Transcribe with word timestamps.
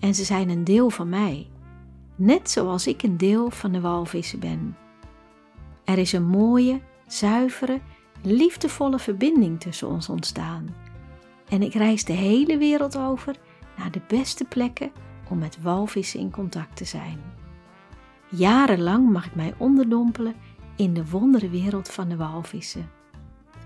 En 0.00 0.14
ze 0.14 0.24
zijn 0.24 0.48
een 0.48 0.64
deel 0.64 0.90
van 0.90 1.08
mij, 1.08 1.48
net 2.16 2.50
zoals 2.50 2.86
ik 2.86 3.02
een 3.02 3.16
deel 3.16 3.50
van 3.50 3.72
de 3.72 3.80
walvissen 3.80 4.38
ben. 4.38 4.76
Er 5.84 5.98
is 5.98 6.12
een 6.12 6.26
mooie, 6.26 6.80
zuivere, 7.06 7.80
liefdevolle 8.22 8.98
verbinding 8.98 9.60
tussen 9.60 9.88
ons 9.88 10.08
ontstaan. 10.08 10.74
En 11.48 11.62
ik 11.62 11.74
reis 11.74 12.04
de 12.04 12.12
hele 12.12 12.58
wereld 12.58 12.98
over 12.98 13.36
naar 13.76 13.90
de 13.90 14.00
beste 14.08 14.44
plekken 14.44 14.92
om 15.28 15.38
met 15.38 15.62
walvissen 15.62 16.20
in 16.20 16.30
contact 16.30 16.76
te 16.76 16.84
zijn. 16.84 17.20
Jarenlang 18.28 19.10
mag 19.10 19.26
ik 19.26 19.34
mij 19.34 19.54
onderdompelen 19.58 20.34
in 20.76 20.94
de 20.94 21.10
wonderenwereld 21.10 21.88
van 21.88 22.08
de 22.08 22.16
walvissen. 22.16 22.90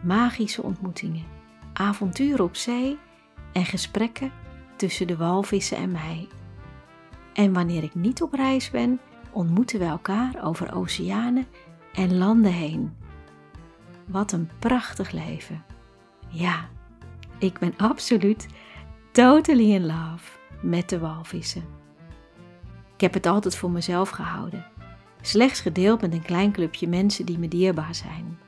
Magische 0.03 0.63
ontmoetingen, 0.63 1.25
avonturen 1.73 2.45
op 2.45 2.57
zee 2.57 2.99
en 3.53 3.65
gesprekken 3.65 4.33
tussen 4.77 5.07
de 5.07 5.17
walvissen 5.17 5.77
en 5.77 5.91
mij. 5.91 6.29
En 7.33 7.53
wanneer 7.53 7.83
ik 7.83 7.95
niet 7.95 8.23
op 8.23 8.33
reis 8.33 8.71
ben, 8.71 9.01
ontmoeten 9.33 9.79
we 9.79 9.85
elkaar 9.85 10.45
over 10.45 10.75
oceanen 10.75 11.47
en 11.93 12.17
landen 12.17 12.53
heen. 12.53 12.97
Wat 14.07 14.33
een 14.33 14.51
prachtig 14.59 15.11
leven. 15.11 15.65
Ja, 16.29 16.69
ik 17.39 17.59
ben 17.59 17.75
absoluut 17.77 18.47
totally 19.13 19.73
in 19.73 19.87
love 19.87 20.31
met 20.63 20.89
de 20.89 20.99
walvissen. 20.99 21.65
Ik 22.95 23.01
heb 23.01 23.15
het 23.15 23.27
altijd 23.27 23.57
voor 23.57 23.71
mezelf 23.71 24.11
gehouden, 24.11 24.67
slechts 25.21 25.61
gedeeld 25.61 26.01
met 26.01 26.13
een 26.13 26.23
klein 26.23 26.53
clubje 26.53 26.89
mensen 26.89 27.27
die 27.27 27.39
me 27.39 27.49
dierbaar 27.49 27.95
zijn. 27.95 28.39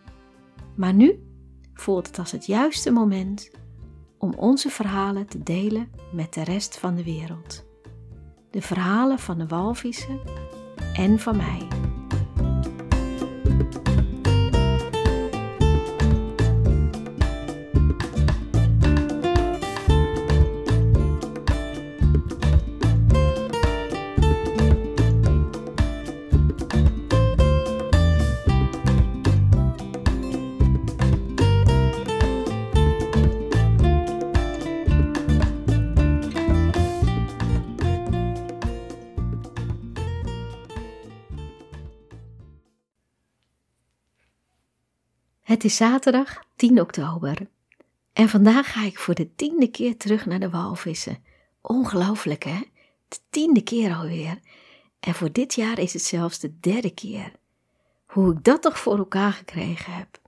Maar 0.75 0.95
nu 0.95 1.27
voelt 1.75 2.07
het 2.07 2.19
als 2.19 2.33
het 2.33 2.47
juiste 2.47 2.91
moment 2.91 3.51
om 4.19 4.35
onze 4.37 4.69
verhalen 4.69 5.27
te 5.27 5.43
delen 5.43 5.91
met 6.13 6.35
de 6.35 6.45
rest 6.45 6.79
van 6.79 6.95
de 6.95 7.05
wereld. 7.05 7.65
De 8.51 8.63
verhalen 8.63 9.19
van 9.19 9.39
de 9.39 9.47
walvissen 9.47 10.21
en 10.93 11.19
van 11.19 11.37
mij. 11.37 11.86
Het 45.47 45.65
is 45.65 45.77
zaterdag 45.77 46.43
10 46.57 46.81
oktober 46.81 47.47
en 48.13 48.29
vandaag 48.29 48.73
ga 48.73 48.85
ik 48.85 48.99
voor 48.99 49.15
de 49.15 49.35
tiende 49.35 49.69
keer 49.69 49.97
terug 49.97 50.27
naar 50.27 50.41
de 50.41 50.51
walvissen. 50.51 51.19
Ongelooflijk 51.61 52.45
hè? 52.45 52.61
De 53.09 53.19
tiende 53.31 53.63
keer 53.63 53.95
alweer. 53.95 54.41
En 55.01 55.15
voor 55.15 55.33
dit 55.33 55.55
jaar 55.55 55.79
is 55.79 55.93
het 55.93 56.03
zelfs 56.03 56.39
de 56.39 56.61
derde 56.61 56.91
keer. 56.91 57.33
Hoe 58.07 58.33
ik 58.33 58.45
dat 58.45 58.63
toch 58.63 58.79
voor 58.79 58.99
elkaar 58.99 59.33
gekregen 59.33 59.93
heb. 59.93 60.21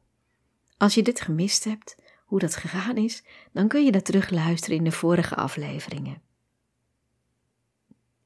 Als 0.76 0.94
je 0.94 1.02
dit 1.02 1.20
gemist 1.20 1.64
hebt, 1.64 1.96
hoe 2.24 2.38
dat 2.38 2.56
gegaan 2.56 2.96
is, 2.96 3.22
dan 3.52 3.68
kun 3.68 3.84
je 3.84 3.92
dat 3.92 4.04
terugluisteren 4.04 4.76
in 4.76 4.84
de 4.84 4.92
vorige 4.92 5.34
afleveringen. 5.34 6.22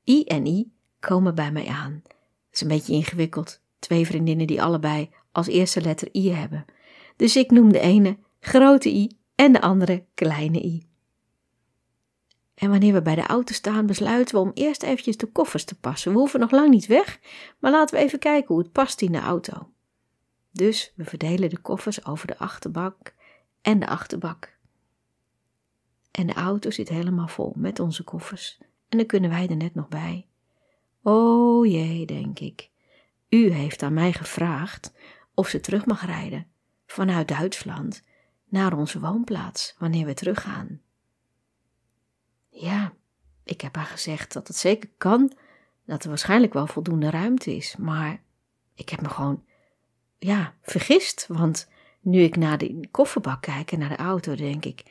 I 0.09 0.25
en 0.25 0.47
I 0.47 0.73
komen 1.01 1.35
bij 1.35 1.53
mij 1.53 1.67
aan. 1.67 2.01
Dat 2.05 2.15
is 2.51 2.61
een 2.61 2.69
beetje 2.69 2.93
ingewikkeld. 2.93 3.61
Twee 3.79 4.07
vriendinnen 4.07 4.47
die 4.47 4.63
allebei 4.63 5.11
als 5.31 5.47
eerste 5.47 5.81
letter 5.81 6.09
I 6.13 6.31
hebben. 6.31 6.65
Dus 7.23 7.37
ik 7.37 7.51
noem 7.51 7.73
de 7.73 7.81
ene 7.81 8.19
grote 8.41 8.89
i 8.89 9.19
en 9.35 9.53
de 9.53 9.61
andere 9.61 10.07
kleine 10.15 10.65
i. 10.65 10.89
En 12.55 12.71
wanneer 12.71 12.93
we 12.93 13.03
bij 13.03 13.15
de 13.15 13.27
auto 13.27 13.55
staan, 13.55 13.87
besluiten 13.87 14.35
we 14.35 14.41
om 14.41 14.51
eerst 14.55 14.83
eventjes 14.83 15.17
de 15.17 15.27
koffers 15.27 15.65
te 15.65 15.79
passen. 15.79 16.13
We 16.13 16.19
hoeven 16.19 16.41
nog 16.41 16.51
lang 16.51 16.71
niet 16.71 16.87
weg, 16.87 17.21
maar 17.59 17.71
laten 17.71 17.97
we 17.97 18.05
even 18.05 18.19
kijken 18.19 18.55
hoe 18.55 18.63
het 18.63 18.73
past 18.73 19.01
in 19.01 19.13
de 19.13 19.19
auto. 19.19 19.71
Dus 20.53 20.93
we 20.97 21.05
verdelen 21.05 21.51
de 21.51 21.59
koffers 21.59 22.07
over 22.07 22.27
de 22.27 22.39
achterbak 22.39 23.15
en 23.61 23.79
de 23.79 23.87
achterbak. 23.87 24.59
En 26.11 26.27
de 26.27 26.35
auto 26.35 26.71
zit 26.71 26.89
helemaal 26.89 27.29
vol 27.29 27.53
met 27.57 27.81
onze 27.81 28.05
koffers. 28.05 28.59
En 28.89 28.99
dan 28.99 29.07
kunnen 29.07 29.31
wij 29.31 29.49
er 29.49 29.57
net 29.57 29.75
nog 29.75 29.89
bij. 29.89 30.27
O 31.03 31.67
jee, 31.67 32.07
denk 32.07 32.39
ik. 32.39 32.71
U 33.29 33.51
heeft 33.51 33.83
aan 33.83 33.95
mij 33.95 34.13
gevraagd 34.13 34.93
of 35.35 35.49
ze 35.49 35.61
terug 35.61 35.87
mag 35.87 36.07
rijden 36.07 36.51
vanuit 36.93 37.29
Duitsland 37.29 38.03
naar 38.49 38.77
onze 38.77 39.01
woonplaats 39.01 39.75
wanneer 39.79 40.07
we 40.07 40.15
teruggaan. 40.15 40.81
Ja, 42.49 42.93
ik 43.45 43.61
heb 43.61 43.77
haar 43.77 43.87
gezegd 43.87 44.33
dat 44.33 44.49
het 44.49 44.57
zeker 44.57 44.91
kan, 44.99 45.33
dat 45.85 46.03
er 46.03 46.09
waarschijnlijk 46.09 46.53
wel 46.53 46.67
voldoende 46.67 47.11
ruimte 47.11 47.57
is, 47.57 47.77
maar 47.77 48.23
ik 48.75 48.89
heb 48.89 49.01
me 49.01 49.09
gewoon, 49.09 49.45
ja, 50.19 50.55
vergist, 50.63 51.27
want 51.29 51.69
nu 52.01 52.21
ik 52.21 52.37
naar 52.37 52.59
de 52.59 52.89
kofferbak 52.91 53.43
kijk 53.43 53.73
en 53.73 53.79
naar 53.79 53.89
de 53.89 53.97
auto, 53.97 54.35
denk 54.35 54.65
ik, 54.65 54.83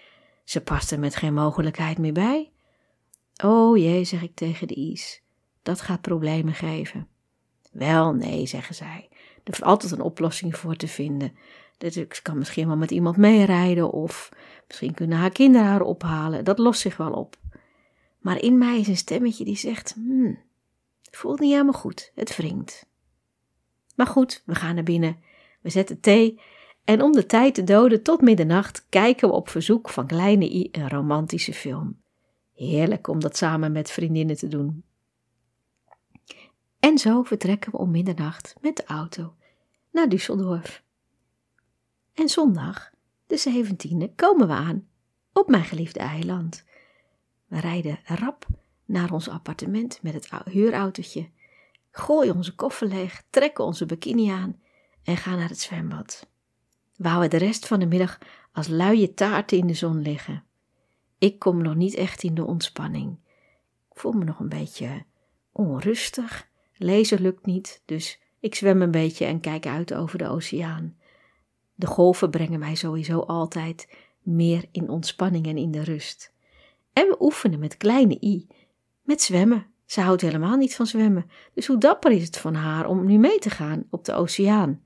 ze 0.44 0.62
past 0.62 0.91
er 0.91 1.00
met 1.00 1.16
geen 1.16 1.33
mogelijkheid 1.33 1.97
meer 1.97 2.13
bij. 2.13 2.51
Oh 3.44 3.78
jee, 3.78 4.03
zeg 4.03 4.22
ik 4.22 4.35
tegen 4.35 4.68
de 4.68 4.73
Is, 4.73 5.22
dat 5.63 5.81
gaat 5.81 6.01
problemen 6.01 6.53
geven. 6.53 7.07
Wel, 7.72 8.13
nee, 8.13 8.45
zeggen 8.45 8.75
zij, 8.75 9.09
er 9.44 9.53
is 9.53 9.62
altijd 9.62 9.91
een 9.91 10.01
oplossing 10.01 10.57
voor 10.57 10.75
te 10.75 10.88
vinden. 10.88 11.35
Dus 11.81 11.97
ik 11.97 12.19
kan 12.24 12.38
misschien 12.38 12.68
wel 12.68 12.78
met 12.78 12.92
iemand 12.92 13.18
meerijden 13.18 13.92
of 13.92 14.30
misschien 14.68 14.94
kunnen 14.94 15.18
haar 15.18 15.31
kinderen 15.31 15.68
haar 15.68 15.81
ophalen. 15.81 16.44
Dat 16.44 16.59
lost 16.59 16.81
zich 16.81 16.97
wel 16.97 17.12
op. 17.12 17.36
Maar 18.19 18.42
in 18.42 18.58
mij 18.58 18.80
is 18.80 18.88
een 18.88 18.97
stemmetje 18.97 19.46
die 19.46 19.58
zegt: 19.58 19.94
hmm, 19.94 20.40
voelt 21.12 21.40
niet 21.40 21.52
helemaal 21.52 21.74
goed, 21.74 22.12
het 22.16 22.36
wringt. 22.36 22.90
Maar 23.96 24.08
goed, 24.08 24.44
we 24.46 24.56
gaan 24.56 24.75
naar 24.75 24.84
binnen, 24.84 25.18
we 25.62 25.69
zetten 25.69 26.00
thee 26.00 26.40
en 26.84 27.02
om 27.02 27.12
de 27.12 27.25
tijd 27.25 27.53
te 27.53 27.64
doden 27.64 28.03
tot 28.03 28.22
middernacht 28.22 28.86
kijken 28.90 29.28
we 29.28 29.34
op 29.34 29.50
verzoek 29.50 29.90
van 29.90 30.08
Kleine 30.08 30.54
I 30.54 30.69
een 30.72 30.89
romantische 30.89 31.54
film. 31.54 32.01
Heerlijk 32.54 33.07
om 33.07 33.19
dat 33.19 33.38
samen 33.38 33.72
met 33.72 33.92
vriendinnen 33.92 34.38
te 34.38 34.48
doen. 34.48 34.83
En 36.80 36.98
zo 36.98 37.24
vertrekken 37.24 37.72
we 37.72 37.78
om 37.78 37.92
middernacht 37.92 38.56
met 38.62 38.75
de 38.75 38.86
auto 38.86 39.36
naar 39.92 40.07
Düsseldorf. 40.10 40.91
En 42.13 42.30
zondag, 42.30 42.92
de 43.28 43.63
17e, 43.63 44.16
komen 44.16 44.48
we 44.48 44.54
aan 44.54 44.88
op 45.34 45.50
mijn 45.50 45.63
geliefde 45.63 46.00
eiland. 46.00 46.63
We 47.48 47.60
rijden 47.60 48.00
rap 48.04 48.46
naar 48.86 49.12
ons 49.12 49.30
appartement 49.30 50.00
met 50.02 50.13
het 50.13 50.30
huurautootje, 50.46 51.30
gooien 51.92 52.36
onze 52.36 52.56
koffer 52.56 52.88
leeg, 52.88 53.24
trekken 53.30 53.66
onze 53.66 53.86
bikini 53.86 54.30
aan 54.30 54.62
en 55.04 55.18
gaan 55.18 55.38
naar 55.38 55.50
het 55.50 55.60
zwembad. 55.60 56.30
We 56.96 57.08
houden 57.08 57.30
de 57.30 57.38
rest 57.38 57.68
van 57.68 57.80
de 57.80 57.86
middag 57.86 58.18
als 58.52 58.68
luie 58.68 59.14
taarten 59.14 59.57
in 59.57 59.68
de 59.68 59.74
zon 59.74 60.02
liggen. 60.02 60.44
Ik 61.18 61.40
kom 61.40 61.62
nog 61.62 61.75
niet 61.75 61.94
echt 61.94 62.24
in 62.24 62.34
de 62.34 62.46
ontspanning. 62.46 63.18
Ik 63.92 64.00
voel 64.00 64.12
me 64.12 64.24
nog 64.24 64.40
een 64.40 64.50
beetje 64.50 65.06
onrustig. 65.52 66.50
Lezen 66.74 67.22
lukt 67.22 67.46
niet, 67.46 67.81
dus 67.86 68.19
ik 68.40 68.56
zwem 68.56 68.81
een 68.81 68.92
beetje 68.92 69.25
en 69.25 69.40
kijk 69.40 69.66
uit 69.66 69.94
over 69.94 70.18
de 70.18 70.28
oceaan. 70.28 70.98
De 71.81 71.88
golven 71.88 72.30
brengen 72.30 72.60
mij 72.60 72.75
sowieso 72.75 73.19
altijd 73.19 73.88
meer 74.22 74.66
in 74.72 74.89
ontspanning 74.89 75.48
en 75.48 75.57
in 75.57 75.72
de 75.72 75.83
rust. 75.83 76.33
En 76.94 77.07
we 77.07 77.16
oefenen 77.19 77.60
met 77.60 77.78
kleine 77.78 78.18
i, 78.24 78.48
met 79.01 79.22
zwemmen. 79.22 79.66
Ze 79.86 80.01
houdt 80.01 80.22
helemaal 80.22 80.57
niet 80.57 80.75
van 80.75 80.86
zwemmen, 80.86 81.30
dus 81.54 81.68
hoe 81.68 81.78
dapper 81.78 82.12
is 82.12 82.24
het 82.24 82.38
van 82.38 82.56
haar 82.56 82.88
om 82.88 83.06
nu 83.06 83.18
mee 83.18 83.39
te 83.39 83.50
gaan 83.50 83.88
op 83.89 84.06
de 84.06 84.13
oceaan. 84.13 84.83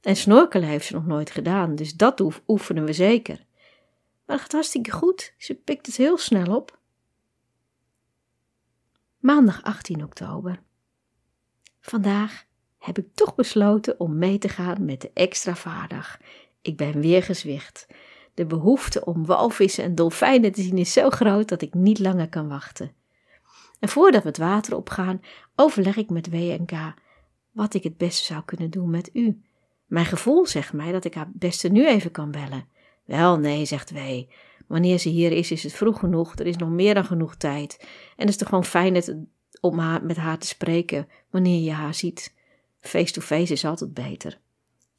En 0.00 0.16
snorkelen 0.16 0.68
heeft 0.68 0.86
ze 0.86 0.94
nog 0.94 1.06
nooit 1.06 1.30
gedaan, 1.30 1.74
dus 1.74 1.94
dat 1.94 2.42
oefenen 2.46 2.84
we 2.84 2.92
zeker. 2.92 3.46
Maar 4.26 4.36
het 4.36 4.40
gaat 4.40 4.52
hartstikke 4.52 4.90
goed, 4.90 5.34
ze 5.38 5.54
pikt 5.54 5.86
het 5.86 5.96
heel 5.96 6.18
snel 6.18 6.56
op. 6.56 6.78
Maandag 9.18 9.62
18 9.62 10.04
oktober. 10.04 10.62
Vandaag 11.80 12.46
heb 12.78 12.98
ik 12.98 13.06
toch 13.14 13.34
besloten 13.34 14.00
om 14.00 14.18
mee 14.18 14.38
te 14.38 14.48
gaan 14.48 14.84
met 14.84 15.00
de 15.00 15.10
extra 15.14 15.54
vaardag. 15.54 16.18
Ik 16.62 16.76
ben 16.76 17.00
weer 17.00 17.22
gezwicht. 17.22 17.86
De 18.34 18.46
behoefte 18.46 19.04
om 19.04 19.26
walvissen 19.26 19.84
en 19.84 19.94
dolfijnen 19.94 20.52
te 20.52 20.62
zien 20.62 20.78
is 20.78 20.92
zo 20.92 21.10
groot 21.10 21.48
dat 21.48 21.62
ik 21.62 21.74
niet 21.74 21.98
langer 21.98 22.28
kan 22.28 22.48
wachten. 22.48 22.92
En 23.78 23.88
voordat 23.88 24.22
we 24.22 24.28
het 24.28 24.38
water 24.38 24.76
opgaan, 24.76 25.20
overleg 25.54 25.96
ik 25.96 26.10
met 26.10 26.30
WNK 26.30 26.72
wat 27.52 27.74
ik 27.74 27.82
het 27.82 27.96
beste 27.96 28.24
zou 28.24 28.42
kunnen 28.44 28.70
doen 28.70 28.90
met 28.90 29.10
u. 29.12 29.42
Mijn 29.86 30.06
gevoel 30.06 30.46
zegt 30.46 30.72
mij 30.72 30.92
dat 30.92 31.04
ik 31.04 31.14
haar 31.14 31.30
beste 31.34 31.68
nu 31.68 31.86
even 31.86 32.10
kan 32.10 32.30
bellen. 32.30 32.68
Wel, 33.04 33.38
nee, 33.38 33.64
zegt 33.64 33.92
W. 33.92 33.98
Wanneer 34.66 34.98
ze 34.98 35.08
hier 35.08 35.32
is, 35.32 35.50
is 35.50 35.62
het 35.62 35.72
vroeg 35.72 35.98
genoeg. 35.98 36.36
Er 36.36 36.46
is 36.46 36.56
nog 36.56 36.68
meer 36.68 36.94
dan 36.94 37.04
genoeg 37.04 37.36
tijd. 37.36 37.76
En 37.80 37.88
het 38.16 38.28
is 38.28 38.36
toch 38.36 38.48
gewoon 38.48 38.64
fijn 38.64 39.26
om 39.60 39.78
haar, 39.78 40.04
met 40.04 40.16
haar 40.16 40.38
te 40.38 40.46
spreken 40.46 41.08
wanneer 41.30 41.60
je 41.60 41.72
haar 41.72 41.94
ziet. 41.94 42.34
Face-to-face 42.88 43.40
-face 43.40 43.52
is 43.52 43.64
altijd 43.64 43.94
beter. 43.94 44.40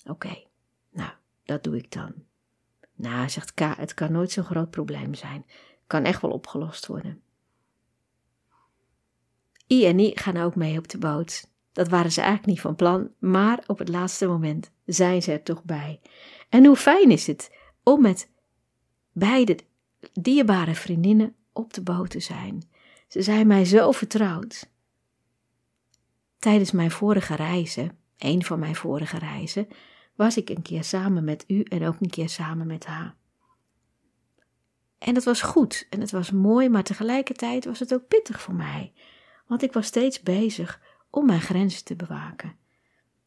Oké, 0.05 0.43
nou, 0.91 1.11
dat 1.43 1.63
doe 1.63 1.77
ik 1.77 1.91
dan. 1.91 2.13
Nou, 2.95 3.29
zegt 3.29 3.53
K, 3.53 3.59
het 3.59 3.93
kan 3.93 4.11
nooit 4.11 4.31
zo'n 4.31 4.43
groot 4.43 4.69
probleem 4.69 5.13
zijn. 5.13 5.45
Kan 5.87 6.03
echt 6.03 6.21
wel 6.21 6.31
opgelost 6.31 6.87
worden. 6.87 7.21
I 9.67 9.85
en 9.85 9.99
I 9.99 10.11
gaan 10.15 10.37
ook 10.37 10.55
mee 10.55 10.77
op 10.77 10.87
de 10.87 10.97
boot. 10.97 11.49
Dat 11.71 11.87
waren 11.87 12.11
ze 12.11 12.21
eigenlijk 12.21 12.51
niet 12.51 12.61
van 12.61 12.75
plan, 12.75 13.11
maar 13.19 13.63
op 13.67 13.77
het 13.77 13.89
laatste 13.89 14.27
moment 14.27 14.71
zijn 14.85 15.21
ze 15.21 15.31
er 15.31 15.43
toch 15.43 15.63
bij. 15.63 16.01
En 16.49 16.65
hoe 16.65 16.75
fijn 16.75 17.11
is 17.11 17.27
het 17.27 17.55
om 17.83 18.01
met 18.01 18.29
beide 19.11 19.57
dierbare 20.13 20.75
vriendinnen 20.75 21.35
op 21.53 21.73
de 21.73 21.81
boot 21.81 22.09
te 22.09 22.19
zijn. 22.19 22.69
Ze 23.07 23.21
zijn 23.21 23.47
mij 23.47 23.65
zo 23.65 23.91
vertrouwd. 23.91 24.69
Tijdens 26.39 26.71
mijn 26.71 26.91
vorige 26.91 27.35
reizen, 27.35 27.97
een 28.17 28.43
van 28.43 28.59
mijn 28.59 28.75
vorige 28.75 29.17
reizen, 29.17 29.67
was 30.15 30.37
ik 30.37 30.49
een 30.49 30.61
keer 30.61 30.83
samen 30.83 31.23
met 31.23 31.43
u 31.47 31.61
en 31.61 31.87
ook 31.87 31.95
een 31.99 32.09
keer 32.09 32.29
samen 32.29 32.67
met 32.67 32.85
haar. 32.85 33.15
En 34.97 35.15
het 35.15 35.23
was 35.23 35.41
goed 35.41 35.87
en 35.89 35.99
het 35.99 36.11
was 36.11 36.31
mooi, 36.31 36.69
maar 36.69 36.83
tegelijkertijd 36.83 37.65
was 37.65 37.79
het 37.79 37.93
ook 37.93 38.07
pittig 38.07 38.41
voor 38.41 38.53
mij, 38.53 38.93
want 39.47 39.63
ik 39.63 39.73
was 39.73 39.85
steeds 39.85 40.21
bezig 40.21 40.81
om 41.09 41.25
mijn 41.25 41.41
grenzen 41.41 41.83
te 41.83 41.95
bewaken. 41.95 42.55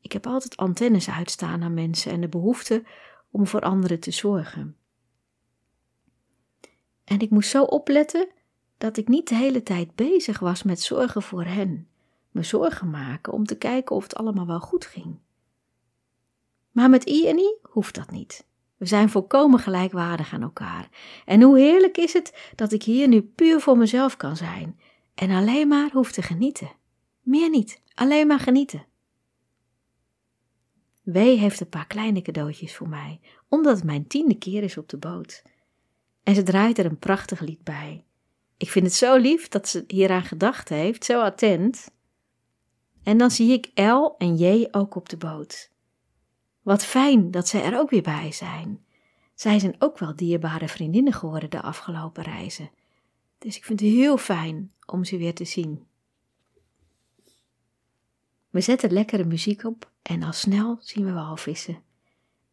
Ik 0.01 0.13
heb 0.13 0.27
altijd 0.27 0.57
antennes 0.57 1.11
uitstaan 1.11 1.63
aan 1.63 1.75
mensen 1.75 2.13
en 2.13 2.21
de 2.21 2.29
behoefte 2.29 2.85
om 3.31 3.47
voor 3.47 3.61
anderen 3.61 4.01
te 4.01 4.11
zorgen. 4.11 4.77
En 7.05 7.19
ik 7.19 7.31
moest 7.31 7.51
zo 7.51 7.63
opletten 7.63 8.29
dat 8.79 8.97
ik 8.97 9.09
niet 9.09 9.29
de 9.29 9.35
hele 9.35 9.63
tijd 9.63 9.95
bezig 9.95 10.39
was 10.39 10.63
met 10.63 10.81
zorgen 10.81 11.23
voor 11.23 11.45
hen, 11.45 11.89
me 12.33 12.43
zorgen 12.43 12.91
maken 12.91 13.33
om 13.33 13.45
te 13.45 13.57
kijken 13.57 13.97
of 13.97 14.03
het 14.03 14.15
allemaal 14.15 14.47
wel 14.47 14.61
goed 14.61 14.87
ging. 14.87 15.19
Maar 16.71 16.91
met 16.91 17.09
I 17.09 17.29
en 17.29 17.39
I 17.39 17.57
hoeft 17.63 17.95
dat 17.95 18.11
niet. 18.11 18.47
We 18.77 18.87
zijn 18.87 19.11
volkomen 19.11 19.59
gelijkwaardig 19.59 20.33
aan 20.33 20.43
elkaar. 20.43 20.89
En 21.25 21.43
hoe 21.43 21.59
heerlijk 21.59 21.97
is 21.97 22.13
het 22.13 22.53
dat 22.55 22.73
ik 22.73 22.83
hier 22.83 23.09
nu 23.09 23.23
puur 23.23 23.61
voor 23.61 23.79
mezelf 23.79 24.17
kan 24.17 24.37
zijn 24.37 24.81
en 25.15 25.31
alleen 25.31 25.69
maar 25.69 25.91
hoef 25.93 26.13
te 26.13 26.23
genieten. 26.23 26.71
Meer 27.21 27.51
niet, 27.51 27.83
alleen 27.95 28.27
maar 28.27 28.41
genieten. 28.41 28.87
W 31.03 31.17
heeft 31.17 31.61
een 31.61 31.69
paar 31.69 31.87
kleine 31.87 32.23
cadeautjes 32.23 32.77
voor 32.77 32.89
mij, 32.89 33.21
omdat 33.49 33.77
het 33.77 33.85
mijn 33.85 34.07
tiende 34.07 34.35
keer 34.35 34.63
is 34.63 34.77
op 34.77 34.89
de 34.89 34.97
boot. 34.97 35.43
En 36.23 36.35
ze 36.35 36.43
draait 36.43 36.79
er 36.79 36.85
een 36.85 36.99
prachtig 36.99 37.41
lied 37.41 37.63
bij. 37.65 38.05
Ik 38.57 38.71
vind 38.71 38.87
het 38.87 38.95
zo 38.95 39.17
lief 39.17 39.49
dat 39.49 39.69
ze 39.69 39.85
hieraan 39.87 40.25
gedacht 40.25 40.69
heeft, 40.69 41.05
zo 41.05 41.21
attent. 41.21 41.91
En 43.03 43.19
dan 43.19 43.31
zie 43.31 43.53
ik 43.53 43.71
L 43.75 44.15
en 44.19 44.37
J 44.37 44.69
ook 44.71 44.95
op 44.95 45.09
de 45.09 45.17
boot. 45.17 45.71
Wat 46.63 46.85
fijn 46.85 47.31
dat 47.31 47.49
zij 47.49 47.65
er 47.65 47.79
ook 47.79 47.91
weer 47.91 48.03
bij 48.03 48.33
zijn. 48.33 48.85
Zij 49.35 49.59
zijn 49.59 49.75
ook 49.79 49.99
wel 49.99 50.17
dierbare 50.17 50.69
vriendinnen 50.69 51.13
geworden 51.13 51.51
de 51.51 51.63
afgelopen 51.63 52.23
reizen. 52.23 52.71
Dus 53.39 53.57
ik 53.57 53.65
vind 53.65 53.81
het 53.81 53.89
heel 53.89 54.17
fijn 54.17 54.73
om 54.87 55.05
ze 55.05 55.17
weer 55.17 55.35
te 55.35 55.45
zien. 55.45 55.87
We 58.51 58.61
zetten 58.61 58.93
lekkere 58.93 59.25
muziek 59.25 59.65
op 59.65 59.91
en 60.03 60.23
al 60.23 60.33
snel 60.33 60.79
zien 60.81 61.05
we 61.05 61.13
walvissen. 61.13 61.83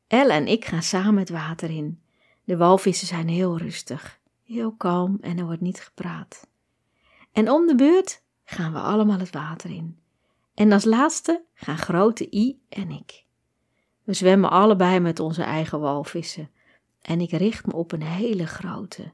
Elle 0.08 0.34
en 0.34 0.48
ik 0.48 0.66
gaan 0.66 0.84
samen 0.84 1.18
het 1.18 1.30
water 1.30 1.70
in. 1.70 2.02
De 2.44 2.58
walvissen 2.58 3.08
zijn 3.08 3.28
heel 3.28 3.58
rustig, 3.58 4.20
heel 4.44 4.72
kalm 4.72 5.18
en 5.22 5.38
er 5.38 5.46
wordt 5.46 5.62
niet 5.62 5.80
gepraat. 5.80 6.48
En 7.32 7.50
om 7.50 7.68
de 7.68 7.76
beurt 7.76 8.22
gaan 8.44 8.74
we 8.74 8.80
allemaal 8.80 9.20
het 9.20 9.32
water 9.32 9.70
in. 9.70 9.98
En 10.60 10.72
als 10.72 10.84
laatste 10.84 11.44
gaan 11.54 11.78
grote 11.78 12.36
I 12.36 12.60
en 12.70 12.92
ik. 12.92 13.26
We 14.04 14.14
zwemmen 14.14 14.50
allebei 14.50 15.00
met 15.00 15.20
onze 15.20 15.44
eigen 15.44 15.80
walvissen. 15.80 16.52
En 17.02 17.22
ik 17.22 17.32
richt 17.32 17.66
me 17.66 17.74
op 17.74 17.92
een 17.92 18.02
hele 18.02 18.48
grote. 18.48 19.12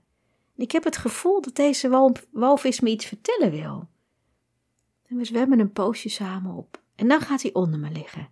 Ik 0.56 0.72
heb 0.72 0.84
het 0.84 0.98
gevoel 0.98 1.42
dat 1.42 1.56
deze 1.56 2.14
walvis 2.32 2.80
me 2.80 2.90
iets 2.90 3.06
vertellen 3.06 3.52
wil. 3.52 3.88
En 5.06 5.18
we 5.18 5.26
zwemmen 5.26 5.60
een 5.60 5.72
poosje 5.72 6.10
samen 6.10 6.54
op. 6.56 6.82
En 6.96 7.08
dan 7.08 7.22
gaat 7.22 7.42
hij 7.42 7.54
onder 7.54 7.80
me 7.80 7.92
liggen. 7.92 8.30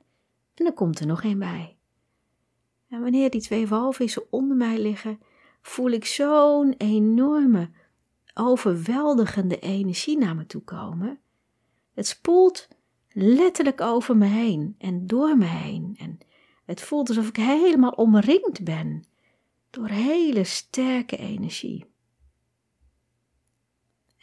En 0.53 0.65
dan 0.65 0.73
komt 0.73 0.99
er 0.99 1.07
nog 1.07 1.23
een 1.23 1.39
bij. 1.39 1.77
En 2.89 3.01
wanneer 3.01 3.29
die 3.29 3.41
twee 3.41 3.67
walvissen 3.67 4.31
onder 4.31 4.57
mij 4.57 4.79
liggen, 4.79 5.19
voel 5.61 5.89
ik 5.89 6.05
zo'n 6.05 6.73
enorme, 6.77 7.69
overweldigende 8.33 9.59
energie 9.59 10.17
naar 10.17 10.35
me 10.35 10.45
toe 10.45 10.61
komen. 10.61 11.19
Het 11.93 12.07
spoelt 12.07 12.67
letterlijk 13.13 13.81
over 13.81 14.17
me 14.17 14.25
heen 14.25 14.75
en 14.77 15.07
door 15.07 15.37
me 15.37 15.45
heen. 15.45 15.95
En 15.99 16.17
het 16.65 16.81
voelt 16.81 17.09
alsof 17.09 17.27
ik 17.27 17.35
helemaal 17.35 17.91
omringd 17.91 18.63
ben 18.63 19.03
door 19.69 19.87
hele 19.87 20.43
sterke 20.43 21.17
energie. 21.17 21.85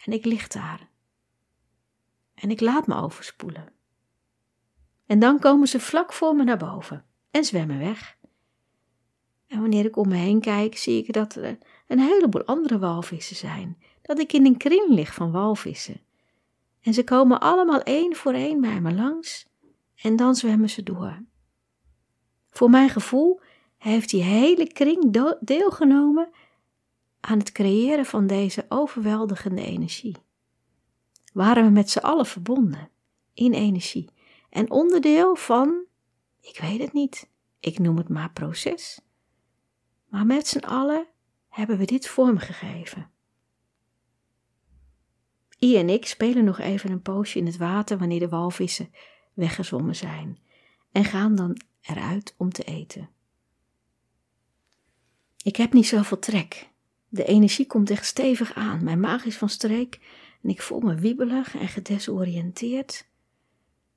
En 0.04 0.12
ik 0.12 0.24
lig 0.24 0.48
daar. 0.48 0.88
En 2.34 2.50
ik 2.50 2.60
laat 2.60 2.86
me 2.86 2.94
overspoelen. 2.94 3.72
En 5.06 5.18
dan 5.18 5.38
komen 5.38 5.68
ze 5.68 5.80
vlak 5.80 6.12
voor 6.12 6.36
me 6.36 6.44
naar 6.44 6.58
boven 6.58 7.04
en 7.30 7.44
zwemmen 7.44 7.78
weg. 7.78 8.18
En 9.46 9.60
wanneer 9.60 9.84
ik 9.84 9.96
om 9.96 10.08
me 10.08 10.16
heen 10.16 10.40
kijk, 10.40 10.76
zie 10.76 11.04
ik 11.04 11.12
dat 11.12 11.34
er 11.34 11.58
een 11.86 11.98
heleboel 11.98 12.44
andere 12.44 12.78
walvissen 12.78 13.36
zijn. 13.36 13.82
Dat 14.02 14.18
ik 14.18 14.32
in 14.32 14.46
een 14.46 14.56
kring 14.56 14.88
lig 14.88 15.14
van 15.14 15.32
walvissen. 15.32 16.00
En 16.80 16.94
ze 16.94 17.04
komen 17.04 17.40
allemaal 17.40 17.82
één 17.82 18.16
voor 18.16 18.32
één 18.32 18.60
bij 18.60 18.80
me 18.80 18.92
langs 18.92 19.46
en 19.94 20.16
dan 20.16 20.34
zwemmen 20.34 20.70
ze 20.70 20.82
door. 20.82 21.22
Voor 22.50 22.70
mijn 22.70 22.88
gevoel 22.88 23.40
heeft 23.78 24.10
die 24.10 24.22
hele 24.22 24.66
kring 24.72 25.18
deelgenomen 25.40 26.30
aan 27.20 27.38
het 27.38 27.52
creëren 27.52 28.06
van 28.06 28.26
deze 28.26 28.66
overweldigende 28.68 29.64
energie. 29.64 30.16
Waren 31.32 31.64
we 31.64 31.70
met 31.70 31.90
z'n 31.90 31.98
allen 31.98 32.26
verbonden 32.26 32.90
in 33.34 33.52
energie 33.52 34.08
en 34.50 34.70
onderdeel 34.70 35.36
van, 35.36 35.84
ik 36.40 36.58
weet 36.60 36.80
het 36.80 36.92
niet, 36.92 37.30
ik 37.60 37.78
noem 37.78 37.96
het 37.96 38.08
maar 38.08 38.32
proces. 38.32 39.00
Maar 40.08 40.26
met 40.26 40.46
z'n 40.46 40.64
allen 40.64 41.06
hebben 41.48 41.78
we 41.78 41.84
dit 41.84 42.08
vormgegeven. 42.08 43.10
I 45.60 45.76
en 45.76 45.88
ik 45.88 46.06
spelen 46.06 46.44
nog 46.44 46.58
even 46.58 46.90
een 46.90 47.02
poosje 47.02 47.38
in 47.38 47.46
het 47.46 47.56
water 47.56 47.98
wanneer 47.98 48.18
de 48.18 48.28
walvissen 48.28 48.92
weggezwommen 49.34 49.96
zijn 49.96 50.38
en 50.92 51.04
gaan 51.04 51.34
dan 51.34 51.60
eruit 51.80 52.34
om 52.36 52.52
te 52.52 52.62
eten. 52.64 53.08
Ik 55.42 55.56
heb 55.56 55.72
niet 55.72 55.86
zoveel 55.86 56.18
trek. 56.18 56.68
De 57.08 57.24
energie 57.24 57.66
komt 57.66 57.90
echt 57.90 58.06
stevig 58.06 58.54
aan. 58.54 58.84
Mijn 58.84 59.00
maag 59.00 59.24
is 59.24 59.36
van 59.36 59.48
streek 59.48 60.00
en 60.42 60.50
ik 60.50 60.62
voel 60.62 60.80
me 60.80 60.94
wiebelig 60.94 61.54
en 61.56 61.68
gedesoriënteerd. 61.68 63.08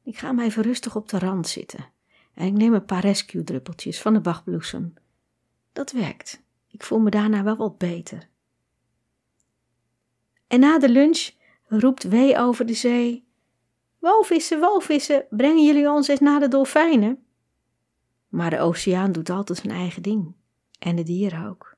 Ik 0.04 0.18
ga 0.18 0.32
maar 0.32 0.46
even 0.46 0.64
rustig 0.64 0.96
op 0.96 1.10
de 1.10 1.20
rand 1.20 1.48
zitten 1.48 1.92
en 2.34 2.48
ik 2.48 2.54
neem 2.54 2.74
een 2.74 2.86
paar 2.86 3.02
rescue-druppeltjes 3.02 4.02
van 4.02 4.14
de 4.14 4.20
bachbloesem. 4.20 4.94
Dat 5.74 5.92
werkt. 5.92 6.42
Ik 6.68 6.84
voel 6.84 7.00
me 7.00 7.10
daarna 7.10 7.44
wel 7.44 7.56
wat 7.56 7.78
beter. 7.78 8.30
En 10.48 10.60
na 10.60 10.80
de 10.80 10.90
lunch 10.90 11.32
roept 11.68 12.04
Wee 12.04 12.38
over 12.38 12.66
de 12.66 12.74
zee: 12.74 13.28
Walvissen, 14.00 14.60
walvissen, 14.60 15.26
brengen 15.30 15.66
jullie 15.66 15.90
ons 15.90 16.08
eens 16.08 16.20
naar 16.20 16.40
de 16.40 16.48
dolfijnen? 16.48 17.26
Maar 18.28 18.50
de 18.50 18.60
oceaan 18.60 19.12
doet 19.12 19.30
altijd 19.30 19.58
zijn 19.58 19.74
eigen 19.74 20.02
ding. 20.02 20.36
En 20.80 20.96
de 20.96 21.04
dieren 21.04 21.46
ook. 21.50 21.76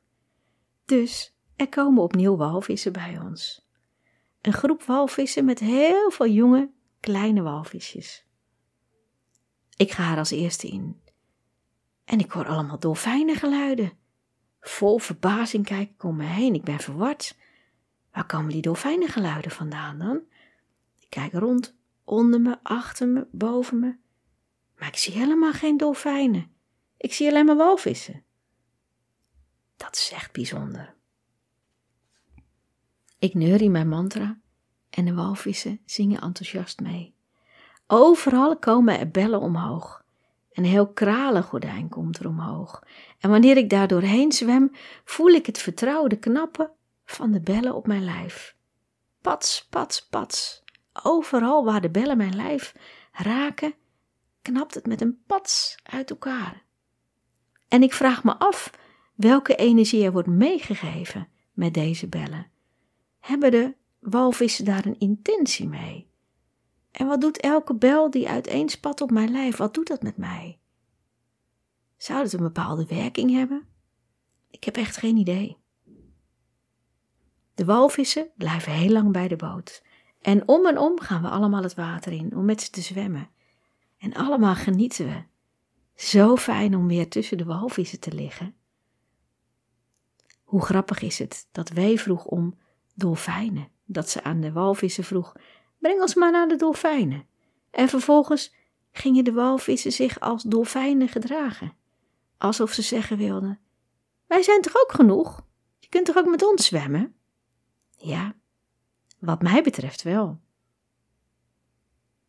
Dus 0.85 1.35
er 1.55 1.69
komen 1.69 2.03
opnieuw 2.03 2.35
walvissen 2.35 2.93
bij 2.93 3.19
ons. 3.23 3.67
Een 4.41 4.53
groep 4.53 4.83
walvissen 4.83 5.45
met 5.45 5.59
heel 5.59 6.11
veel 6.11 6.27
jonge, 6.27 6.71
kleine 6.99 7.41
walvisjes. 7.41 8.25
Ik 9.77 9.91
ga 9.91 10.11
er 10.11 10.17
als 10.17 10.31
eerste 10.31 10.67
in. 10.67 11.01
En 12.05 12.19
ik 12.19 12.31
hoor 12.31 12.47
allemaal 12.47 12.79
dolfijnengeluiden. 12.79 13.91
Vol 14.59 14.97
verbazing 14.97 15.65
kijk 15.65 15.89
ik 15.89 16.03
om 16.03 16.15
me 16.15 16.23
heen. 16.23 16.53
Ik 16.53 16.63
ben 16.63 16.79
verward. 16.79 17.37
Waar 18.15 18.25
komen 18.25 18.51
die 18.51 18.61
dolfijnengeluiden 18.61 19.51
vandaan 19.51 19.97
dan? 19.97 20.21
Ik 20.99 21.09
kijk 21.09 21.33
rond, 21.33 21.75
onder 22.03 22.41
me, 22.41 22.57
achter 22.63 23.07
me, 23.07 23.27
boven 23.31 23.79
me. 23.79 23.95
Maar 24.77 24.87
ik 24.87 24.97
zie 24.97 25.13
helemaal 25.13 25.51
geen 25.51 25.77
dolfijnen. 25.77 26.51
Ik 26.97 27.13
zie 27.13 27.29
alleen 27.29 27.45
maar 27.45 27.55
walvissen. 27.55 28.23
Dat 29.77 29.95
is 29.95 30.11
echt 30.13 30.31
bijzonder. 30.31 30.93
Ik 33.19 33.33
neurie 33.33 33.69
mijn 33.69 33.89
mantra 33.89 34.39
en 34.89 35.05
de 35.05 35.13
walvissen 35.13 35.81
zingen 35.85 36.21
enthousiast 36.21 36.79
mee. 36.79 37.15
Overal 37.87 38.57
komen 38.57 38.99
er 38.99 39.11
bellen 39.11 39.41
omhoog. 39.41 40.03
Een 40.51 40.65
heel 40.65 40.87
kralengordijn 40.87 41.89
komt 41.89 42.19
er 42.19 42.27
omhoog. 42.27 42.83
En 43.19 43.29
wanneer 43.29 43.57
ik 43.57 43.69
daar 43.69 43.87
doorheen 43.87 44.31
zwem, 44.31 44.71
voel 45.03 45.29
ik 45.29 45.45
het 45.45 45.57
vertrouwde 45.57 46.15
knappen 46.15 46.74
van 47.05 47.31
de 47.31 47.41
bellen 47.41 47.75
op 47.75 47.87
mijn 47.87 48.03
lijf. 48.03 48.55
Pats, 49.21 49.67
pats, 49.69 50.07
pats. 50.07 50.63
Overal 51.03 51.65
waar 51.65 51.81
de 51.81 51.89
bellen 51.89 52.17
mijn 52.17 52.35
lijf 52.35 52.75
raken, 53.11 53.73
knapt 54.41 54.73
het 54.73 54.85
met 54.85 55.01
een 55.01 55.23
pats 55.25 55.77
uit 55.83 56.09
elkaar. 56.09 56.63
En 57.67 57.83
ik 57.83 57.93
vraag 57.93 58.23
me 58.23 58.37
af 58.37 58.71
welke 59.15 59.55
energie 59.55 60.03
er 60.03 60.11
wordt 60.11 60.27
meegegeven 60.27 61.27
met 61.53 61.73
deze 61.73 62.07
bellen. 62.07 62.51
Hebben 63.19 63.51
de 63.51 63.75
walvissen 63.99 64.65
daar 64.65 64.85
een 64.85 64.99
intentie 64.99 65.67
mee? 65.67 66.09
En 66.91 67.07
wat 67.07 67.21
doet 67.21 67.39
elke 67.39 67.75
bel 67.75 68.09
die 68.09 68.29
uiteenspat 68.29 69.01
op 69.01 69.11
mijn 69.11 69.31
lijf, 69.31 69.57
wat 69.57 69.73
doet 69.73 69.87
dat 69.87 70.01
met 70.01 70.17
mij? 70.17 70.59
Zou 71.97 72.23
het 72.23 72.33
een 72.33 72.39
bepaalde 72.39 72.85
werking 72.85 73.31
hebben? 73.31 73.67
Ik 74.49 74.63
heb 74.63 74.77
echt 74.77 74.97
geen 74.97 75.17
idee. 75.17 75.57
De 77.55 77.65
walvissen 77.65 78.27
blijven 78.37 78.71
heel 78.71 78.91
lang 78.91 79.11
bij 79.11 79.27
de 79.27 79.35
boot. 79.35 79.83
En 80.21 80.47
om 80.47 80.65
en 80.65 80.77
om 80.77 80.99
gaan 80.99 81.21
we 81.21 81.29
allemaal 81.29 81.63
het 81.63 81.75
water 81.75 82.11
in 82.11 82.35
om 82.35 82.45
met 82.45 82.61
ze 82.61 82.69
te 82.69 82.81
zwemmen. 82.81 83.29
En 83.97 84.13
allemaal 84.13 84.55
genieten 84.55 85.05
we. 85.05 85.23
Zo 85.95 86.35
fijn 86.35 86.75
om 86.75 86.87
weer 86.87 87.09
tussen 87.09 87.37
de 87.37 87.45
walvissen 87.45 87.99
te 87.99 88.13
liggen. 88.13 88.55
Hoe 90.43 90.61
grappig 90.61 91.01
is 91.01 91.19
het 91.19 91.47
dat 91.51 91.69
wij 91.69 91.97
vroeg 91.97 92.25
om 92.25 92.57
dolfijnen. 92.93 93.67
Dat 93.85 94.09
ze 94.09 94.23
aan 94.23 94.41
de 94.41 94.51
walvissen 94.51 95.03
vroeg: 95.03 95.35
breng 95.79 96.01
ons 96.01 96.15
maar 96.15 96.31
naar 96.31 96.47
de 96.47 96.55
dolfijnen. 96.55 97.25
En 97.71 97.89
vervolgens 97.89 98.53
gingen 98.91 99.23
de 99.23 99.33
walvissen 99.33 99.91
zich 99.91 100.19
als 100.19 100.43
dolfijnen 100.43 101.07
gedragen. 101.07 101.73
Alsof 102.37 102.71
ze 102.71 102.81
zeggen 102.81 103.17
wilden: 103.17 103.59
Wij 104.27 104.41
zijn 104.41 104.61
toch 104.61 104.75
ook 104.75 104.91
genoeg? 104.91 105.45
Je 105.79 105.89
kunt 105.89 106.05
toch 106.05 106.17
ook 106.17 106.29
met 106.29 106.45
ons 106.45 106.65
zwemmen? 106.65 107.15
Ja, 108.05 108.35
wat 109.19 109.41
mij 109.41 109.63
betreft 109.63 110.03
wel. 110.03 110.39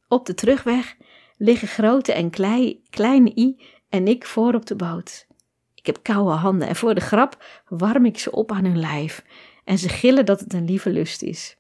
Op 0.09 0.27
de 0.27 0.35
terugweg 0.35 0.97
liggen 1.37 1.69
grote 1.69 2.13
en 2.13 2.31
klei, 2.31 2.83
kleine 2.91 3.33
I 3.39 3.61
en 3.89 4.07
ik 4.07 4.27
voor 4.27 4.55
op 4.55 4.67
de 4.67 4.77
boot. 4.77 5.27
Ik 5.75 5.87
heb 5.87 6.03
koude 6.03 6.31
handen 6.31 6.69
en 6.69 6.77
voor 6.77 6.95
de 6.95 7.01
grap 7.01 7.45
warm 7.69 8.05
ik 8.05 8.19
ze 8.19 8.31
op 8.31 8.53
aan 8.53 8.65
hun 8.65 8.79
lijf 8.79 9.25
en 9.65 9.79
ze 9.79 9.89
gillen 9.89 10.27
dat 10.27 10.41
het 10.41 10.53
een 10.53 10.65
lieve 10.65 10.91
lust 10.91 11.23
is. 11.23 11.57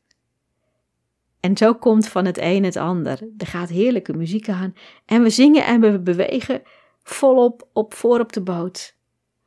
En 1.41 1.57
zo 1.57 1.75
komt 1.75 2.09
van 2.09 2.25
het 2.25 2.39
een 2.41 2.65
het 2.65 2.77
ander. 2.77 3.29
Er 3.39 3.47
gaat 3.47 3.69
heerlijke 3.69 4.13
muziek 4.13 4.49
aan 4.49 4.75
en 5.07 5.23
we 5.23 5.31
zingen 5.31 5.65
en 5.65 5.81
we 5.81 6.01
bewegen 6.01 6.63
volop 7.03 7.69
op 7.73 7.95
voor 7.95 8.21
op 8.21 8.33
de 8.33 8.43
boot. 8.43 8.97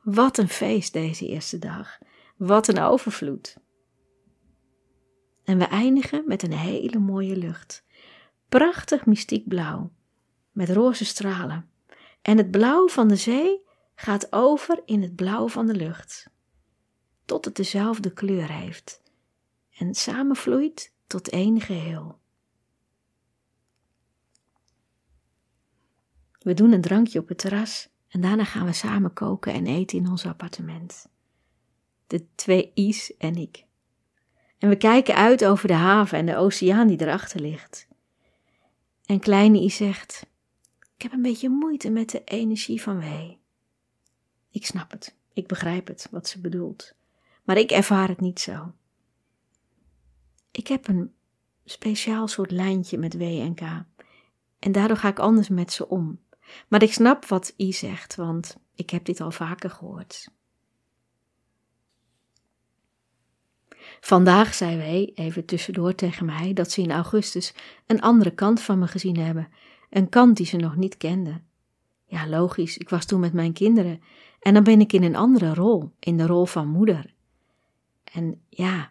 Wat 0.02 0.38
een 0.38 0.48
feest 0.48 0.92
deze 0.92 1.26
eerste 1.26 1.58
dag. 1.58 1.98
Wat 2.36 2.68
een 2.68 2.80
overvloed. 2.80 3.59
En 5.50 5.58
we 5.58 5.64
eindigen 5.64 6.24
met 6.26 6.42
een 6.42 6.52
hele 6.52 6.98
mooie 6.98 7.36
lucht. 7.36 7.84
Prachtig 8.48 9.06
mystiek 9.06 9.48
blauw, 9.48 9.92
met 10.50 10.70
roze 10.70 11.04
stralen. 11.04 11.70
En 12.22 12.36
het 12.36 12.50
blauw 12.50 12.88
van 12.88 13.08
de 13.08 13.16
zee 13.16 13.60
gaat 13.94 14.32
over 14.32 14.82
in 14.84 15.02
het 15.02 15.16
blauw 15.16 15.48
van 15.48 15.66
de 15.66 15.74
lucht, 15.74 16.30
tot 17.24 17.44
het 17.44 17.56
dezelfde 17.56 18.12
kleur 18.12 18.50
heeft 18.50 19.02
en 19.78 19.94
samenvloeit 19.94 20.94
tot 21.06 21.28
één 21.28 21.60
geheel. 21.60 22.18
We 26.38 26.54
doen 26.54 26.72
een 26.72 26.80
drankje 26.80 27.18
op 27.18 27.28
het 27.28 27.38
terras 27.38 27.88
en 28.08 28.20
daarna 28.20 28.44
gaan 28.44 28.66
we 28.66 28.72
samen 28.72 29.12
koken 29.12 29.52
en 29.52 29.66
eten 29.66 29.98
in 29.98 30.10
ons 30.10 30.26
appartement. 30.26 31.08
De 32.06 32.26
twee 32.34 32.70
I's 32.74 33.16
en 33.16 33.36
ik. 33.36 33.68
En 34.60 34.68
we 34.68 34.76
kijken 34.76 35.14
uit 35.14 35.44
over 35.44 35.68
de 35.68 35.74
haven 35.74 36.18
en 36.18 36.26
de 36.26 36.36
oceaan 36.36 36.86
die 36.86 37.00
erachter 37.00 37.40
ligt. 37.40 37.88
En 39.04 39.20
kleine 39.20 39.62
I 39.62 39.70
zegt: 39.70 40.26
Ik 40.96 41.02
heb 41.02 41.12
een 41.12 41.22
beetje 41.22 41.48
moeite 41.48 41.90
met 41.90 42.10
de 42.10 42.24
energie 42.24 42.82
van 42.82 43.00
wee. 43.00 43.38
Ik 44.50 44.66
snap 44.66 44.90
het, 44.90 45.14
ik 45.32 45.46
begrijp 45.46 45.86
het, 45.86 46.08
wat 46.10 46.28
ze 46.28 46.40
bedoelt. 46.40 46.94
Maar 47.44 47.56
ik 47.56 47.70
ervaar 47.70 48.08
het 48.08 48.20
niet 48.20 48.40
zo. 48.40 48.72
Ik 50.50 50.66
heb 50.66 50.88
een 50.88 51.12
speciaal 51.64 52.28
soort 52.28 52.50
lijntje 52.50 52.98
met 52.98 53.16
W 53.16 53.22
en 53.22 53.54
K. 53.54 53.60
En 54.58 54.72
daardoor 54.72 54.96
ga 54.96 55.08
ik 55.08 55.18
anders 55.18 55.48
met 55.48 55.72
ze 55.72 55.88
om. 55.88 56.20
Maar 56.68 56.82
ik 56.82 56.92
snap 56.92 57.24
wat 57.24 57.54
I 57.56 57.72
zegt, 57.72 58.14
want 58.14 58.56
ik 58.74 58.90
heb 58.90 59.04
dit 59.04 59.20
al 59.20 59.30
vaker 59.30 59.70
gehoord. 59.70 60.28
Vandaag 64.00 64.54
zei 64.54 64.76
wij, 64.76 65.12
even 65.14 65.44
tussendoor 65.44 65.94
tegen 65.94 66.26
mij, 66.26 66.52
dat 66.52 66.70
ze 66.70 66.82
in 66.82 66.90
augustus 66.90 67.54
een 67.86 68.00
andere 68.00 68.30
kant 68.30 68.60
van 68.60 68.78
me 68.78 68.86
gezien 68.86 69.16
hebben. 69.16 69.48
Een 69.90 70.08
kant 70.08 70.36
die 70.36 70.46
ze 70.46 70.56
nog 70.56 70.76
niet 70.76 70.96
kenden. 70.96 71.46
Ja, 72.06 72.28
logisch, 72.28 72.78
ik 72.78 72.88
was 72.88 73.04
toen 73.04 73.20
met 73.20 73.32
mijn 73.32 73.52
kinderen. 73.52 74.02
En 74.40 74.54
dan 74.54 74.64
ben 74.64 74.80
ik 74.80 74.92
in 74.92 75.02
een 75.02 75.16
andere 75.16 75.54
rol, 75.54 75.92
in 75.98 76.16
de 76.16 76.26
rol 76.26 76.46
van 76.46 76.68
moeder. 76.68 77.14
En 78.04 78.40
ja, 78.48 78.90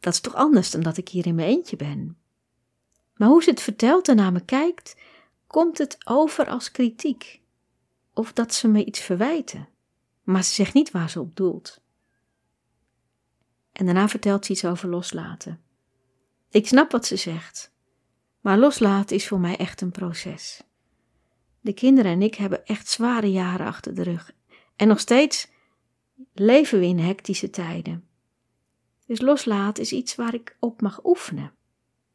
dat 0.00 0.12
is 0.12 0.20
toch 0.20 0.34
anders 0.34 0.70
dan 0.70 0.82
dat 0.82 0.96
ik 0.96 1.08
hier 1.08 1.26
in 1.26 1.34
mijn 1.34 1.48
eentje 1.48 1.76
ben. 1.76 2.16
Maar 3.16 3.28
hoe 3.28 3.42
ze 3.42 3.50
het 3.50 3.60
vertelt 3.60 4.08
en 4.08 4.16
naar 4.16 4.32
me 4.32 4.44
kijkt, 4.44 4.96
komt 5.46 5.78
het 5.78 5.98
over 6.04 6.46
als 6.46 6.70
kritiek. 6.70 7.40
Of 8.14 8.32
dat 8.32 8.54
ze 8.54 8.68
me 8.68 8.84
iets 8.84 9.00
verwijten. 9.00 9.68
Maar 10.22 10.44
ze 10.44 10.52
zegt 10.52 10.74
niet 10.74 10.90
waar 10.90 11.10
ze 11.10 11.20
op 11.20 11.36
doelt. 11.36 11.81
En 13.72 13.84
daarna 13.84 14.08
vertelt 14.08 14.46
ze 14.46 14.52
iets 14.52 14.64
over 14.64 14.88
loslaten. 14.88 15.60
Ik 16.50 16.66
snap 16.66 16.92
wat 16.92 17.06
ze 17.06 17.16
zegt, 17.16 17.72
maar 18.40 18.58
loslaten 18.58 19.16
is 19.16 19.28
voor 19.28 19.40
mij 19.40 19.56
echt 19.56 19.80
een 19.80 19.90
proces. 19.90 20.62
De 21.60 21.72
kinderen 21.72 22.12
en 22.12 22.22
ik 22.22 22.34
hebben 22.34 22.66
echt 22.66 22.88
zware 22.88 23.30
jaren 23.30 23.66
achter 23.66 23.94
de 23.94 24.02
rug. 24.02 24.32
En 24.76 24.88
nog 24.88 25.00
steeds 25.00 25.48
leven 26.34 26.78
we 26.78 26.86
in 26.86 26.98
hectische 26.98 27.50
tijden. 27.50 28.06
Dus 29.06 29.20
loslaten 29.20 29.82
is 29.82 29.92
iets 29.92 30.14
waar 30.14 30.34
ik 30.34 30.56
op 30.60 30.80
mag 30.80 31.04
oefenen. 31.04 31.52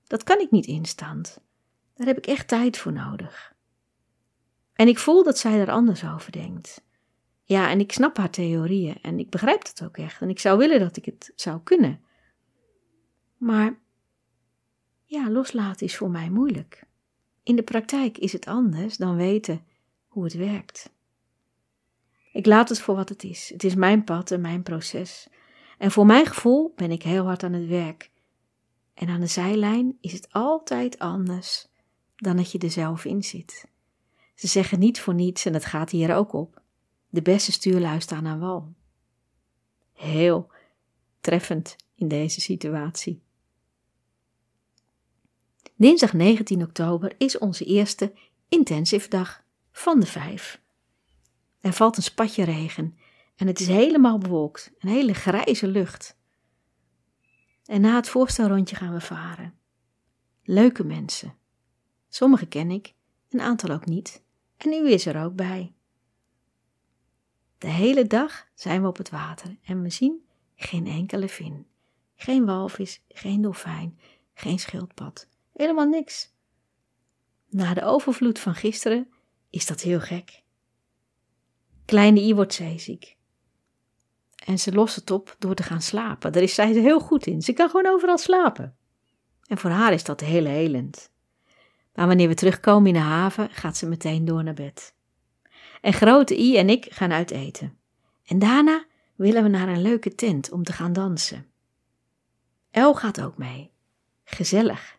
Dat 0.03 0.23
kan 0.23 0.39
ik 0.39 0.51
niet 0.51 0.65
instant. 0.65 1.41
Daar 1.95 2.07
heb 2.07 2.17
ik 2.17 2.25
echt 2.25 2.47
tijd 2.47 2.77
voor 2.77 2.93
nodig. 2.93 3.55
En 4.73 4.87
ik 4.87 4.99
voel 4.99 5.23
dat 5.23 5.37
zij 5.37 5.59
er 5.59 5.71
anders 5.71 6.05
over 6.05 6.31
denkt. 6.31 6.85
Ja, 7.47 7.69
en 7.69 7.79
ik 7.79 7.91
snap 7.91 8.17
haar 8.17 8.29
theorieën 8.29 8.97
en 9.01 9.19
ik 9.19 9.29
begrijp 9.29 9.63
het 9.63 9.83
ook 9.83 9.97
echt. 9.97 10.21
En 10.21 10.29
ik 10.29 10.39
zou 10.39 10.57
willen 10.57 10.79
dat 10.79 10.97
ik 10.97 11.05
het 11.05 11.31
zou 11.35 11.61
kunnen. 11.63 12.01
Maar 13.37 13.79
ja, 15.05 15.29
loslaten 15.29 15.85
is 15.85 15.97
voor 15.97 16.09
mij 16.09 16.29
moeilijk. 16.29 16.83
In 17.43 17.55
de 17.55 17.63
praktijk 17.63 18.17
is 18.17 18.33
het 18.33 18.45
anders 18.45 18.97
dan 18.97 19.15
weten 19.15 19.65
hoe 20.07 20.23
het 20.23 20.33
werkt. 20.33 20.91
Ik 22.31 22.45
laat 22.45 22.69
het 22.69 22.79
voor 22.79 22.95
wat 22.95 23.09
het 23.09 23.23
is. 23.23 23.49
Het 23.49 23.63
is 23.63 23.75
mijn 23.75 24.03
pad 24.03 24.31
en 24.31 24.41
mijn 24.41 24.63
proces. 24.63 25.27
En 25.77 25.91
voor 25.91 26.05
mijn 26.05 26.25
gevoel 26.25 26.73
ben 26.75 26.91
ik 26.91 27.03
heel 27.03 27.25
hard 27.25 27.43
aan 27.43 27.53
het 27.53 27.67
werk. 27.67 28.11
En 28.93 29.09
aan 29.09 29.19
de 29.19 29.27
zijlijn 29.27 29.97
is 30.01 30.11
het 30.11 30.27
altijd 30.31 30.99
anders 30.99 31.67
dan 32.15 32.37
dat 32.37 32.51
je 32.51 32.59
er 32.59 32.71
zelf 32.71 33.05
in 33.05 33.23
zit. 33.23 33.67
Ze 34.35 34.47
zeggen 34.47 34.79
niet 34.79 34.99
voor 34.99 35.13
niets, 35.13 35.45
en 35.45 35.53
dat 35.53 35.65
gaat 35.65 35.89
hier 35.89 36.15
ook 36.15 36.33
op, 36.33 36.56
de 37.09 37.21
beste 37.21 37.51
stuurlui 37.51 38.01
staan 38.01 38.27
aan 38.27 38.39
wal. 38.39 38.73
Heel 39.93 40.51
treffend 41.19 41.75
in 41.95 42.07
deze 42.07 42.41
situatie. 42.41 43.21
Dinsdag 45.75 46.13
19 46.13 46.63
oktober 46.63 47.15
is 47.17 47.37
onze 47.37 47.65
eerste 47.65 48.13
intensive 48.49 49.09
dag 49.09 49.43
van 49.71 49.99
de 49.99 50.05
vijf. 50.05 50.61
Er 51.59 51.73
valt 51.73 51.97
een 51.97 52.03
spatje 52.03 52.43
regen 52.43 52.97
en 53.35 53.47
het 53.47 53.59
is 53.59 53.67
helemaal 53.67 54.17
bewolkt, 54.17 54.71
een 54.79 54.89
hele 54.89 55.13
grijze 55.13 55.67
lucht. 55.67 56.17
En 57.65 57.81
na 57.81 57.95
het 57.95 58.09
voorstelrondje 58.09 58.75
gaan 58.75 58.93
we 58.93 59.01
varen. 59.01 59.53
Leuke 60.43 60.83
mensen. 60.83 61.35
Sommige 62.09 62.45
ken 62.45 62.71
ik, 62.71 62.93
een 63.29 63.41
aantal 63.41 63.69
ook 63.69 63.85
niet. 63.85 64.23
En 64.57 64.71
u 64.71 64.91
is 64.91 65.05
er 65.05 65.23
ook 65.23 65.35
bij. 65.35 65.73
De 67.57 67.67
hele 67.67 68.07
dag 68.07 68.47
zijn 68.53 68.81
we 68.81 68.87
op 68.87 68.97
het 68.97 69.09
water 69.09 69.57
en 69.63 69.81
we 69.81 69.89
zien 69.89 70.27
geen 70.55 70.87
enkele 70.87 71.29
vin. 71.29 71.67
Geen 72.15 72.45
walvis, 72.45 73.03
geen 73.09 73.41
dolfijn, 73.41 73.99
geen 74.33 74.59
schildpad 74.59 75.27
Helemaal 75.53 75.85
niks. 75.85 76.33
Na 77.49 77.73
de 77.73 77.83
overvloed 77.83 78.39
van 78.39 78.55
gisteren 78.55 79.09
is 79.49 79.65
dat 79.65 79.81
heel 79.81 79.99
gek. 79.99 80.43
Kleine 81.85 82.19
I 82.19 82.35
wordt 82.35 82.53
zeeziek. 82.53 83.15
En 84.45 84.59
ze 84.59 84.71
lost 84.71 84.95
het 84.95 85.11
op 85.11 85.35
door 85.39 85.55
te 85.55 85.63
gaan 85.63 85.81
slapen. 85.81 86.31
Daar 86.31 86.43
is 86.43 86.53
zij 86.53 86.71
heel 86.71 86.99
goed 86.99 87.25
in. 87.25 87.41
Ze 87.41 87.53
kan 87.53 87.69
gewoon 87.69 87.87
overal 87.87 88.17
slapen. 88.17 88.77
En 89.47 89.57
voor 89.57 89.69
haar 89.69 89.93
is 89.93 90.03
dat 90.03 90.19
heel 90.19 90.45
helend. 90.45 91.11
Maar 91.93 92.07
wanneer 92.07 92.27
we 92.27 92.33
terugkomen 92.33 92.87
in 92.87 92.93
de 92.93 92.99
haven, 92.99 93.49
gaat 93.49 93.77
ze 93.77 93.87
meteen 93.87 94.25
door 94.25 94.43
naar 94.43 94.53
bed. 94.53 94.95
En 95.87 95.93
grote 95.93 96.39
I 96.39 96.57
en 96.57 96.69
ik 96.69 96.87
gaan 96.89 97.11
uit 97.11 97.31
eten. 97.31 97.77
En 98.25 98.39
daarna 98.39 98.85
willen 99.15 99.43
we 99.43 99.49
naar 99.49 99.67
een 99.67 99.81
leuke 99.81 100.15
tent 100.15 100.51
om 100.51 100.63
te 100.63 100.73
gaan 100.73 100.93
dansen. 100.93 101.45
El 102.71 102.93
gaat 102.93 103.21
ook 103.21 103.37
mee. 103.37 103.71
Gezellig. 104.23 104.97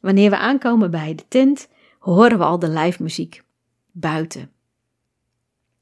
Wanneer 0.00 0.30
we 0.30 0.38
aankomen 0.38 0.90
bij 0.90 1.14
de 1.14 1.24
tent, 1.28 1.68
horen 1.98 2.38
we 2.38 2.44
al 2.44 2.58
de 2.58 2.68
live 2.68 3.02
muziek 3.02 3.42
buiten. 3.92 4.52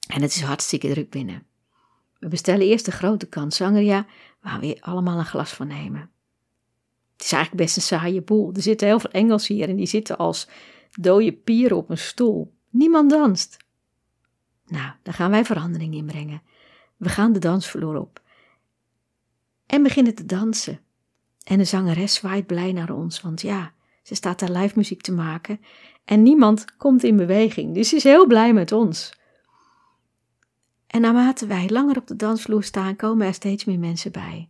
En 0.06 0.22
het 0.22 0.34
is 0.34 0.42
hartstikke 0.42 0.88
druk 0.92 1.10
binnen. 1.10 1.46
We 2.18 2.28
bestellen 2.28 2.66
eerst 2.66 2.86
een 2.86 2.92
grote 2.92 3.26
kan 3.26 3.50
sangria, 3.50 4.06
waar 4.40 4.60
we 4.60 4.76
allemaal 4.80 5.18
een 5.18 5.24
glas 5.24 5.52
van 5.52 5.66
nemen. 5.66 6.10
Het 7.12 7.24
is 7.24 7.32
eigenlijk 7.32 7.64
best 7.64 7.76
een 7.76 7.82
saaie 7.82 8.22
boel. 8.22 8.52
Er 8.54 8.62
zitten 8.62 8.86
heel 8.86 9.00
veel 9.00 9.10
Engels 9.10 9.46
hier 9.46 9.68
en 9.68 9.76
die 9.76 9.86
zitten 9.86 10.16
als 10.16 10.48
dode 11.00 11.32
pieren 11.32 11.76
op 11.76 11.90
een 11.90 11.98
stoel. 11.98 12.54
Niemand 12.70 13.10
danst. 13.10 13.56
Nou, 14.66 14.92
daar 15.02 15.14
gaan 15.14 15.30
wij 15.30 15.44
verandering 15.44 15.94
in 15.94 16.06
brengen. 16.06 16.42
We 16.96 17.08
gaan 17.08 17.32
de 17.32 17.38
dansvloer 17.38 17.96
op. 17.96 18.22
En 19.66 19.82
beginnen 19.82 20.14
te 20.14 20.26
dansen. 20.26 20.80
En 21.44 21.58
de 21.58 21.64
zangeres 21.64 22.14
zwaait 22.14 22.46
blij 22.46 22.72
naar 22.72 22.90
ons, 22.90 23.20
want 23.20 23.40
ja, 23.40 23.72
ze 24.02 24.14
staat 24.14 24.38
daar 24.38 24.50
live 24.50 24.72
muziek 24.76 25.00
te 25.00 25.12
maken 25.12 25.60
en 26.04 26.22
niemand 26.22 26.76
komt 26.76 27.02
in 27.02 27.16
beweging, 27.16 27.74
dus 27.74 27.88
ze 27.88 27.96
is 27.96 28.04
heel 28.04 28.26
blij 28.26 28.52
met 28.52 28.72
ons. 28.72 29.12
En 30.86 31.00
naarmate 31.00 31.46
wij 31.46 31.68
langer 31.68 31.96
op 31.96 32.06
de 32.06 32.16
dansvloer 32.16 32.62
staan, 32.62 32.96
komen 32.96 33.26
er 33.26 33.34
steeds 33.34 33.64
meer 33.64 33.78
mensen 33.78 34.12
bij. 34.12 34.48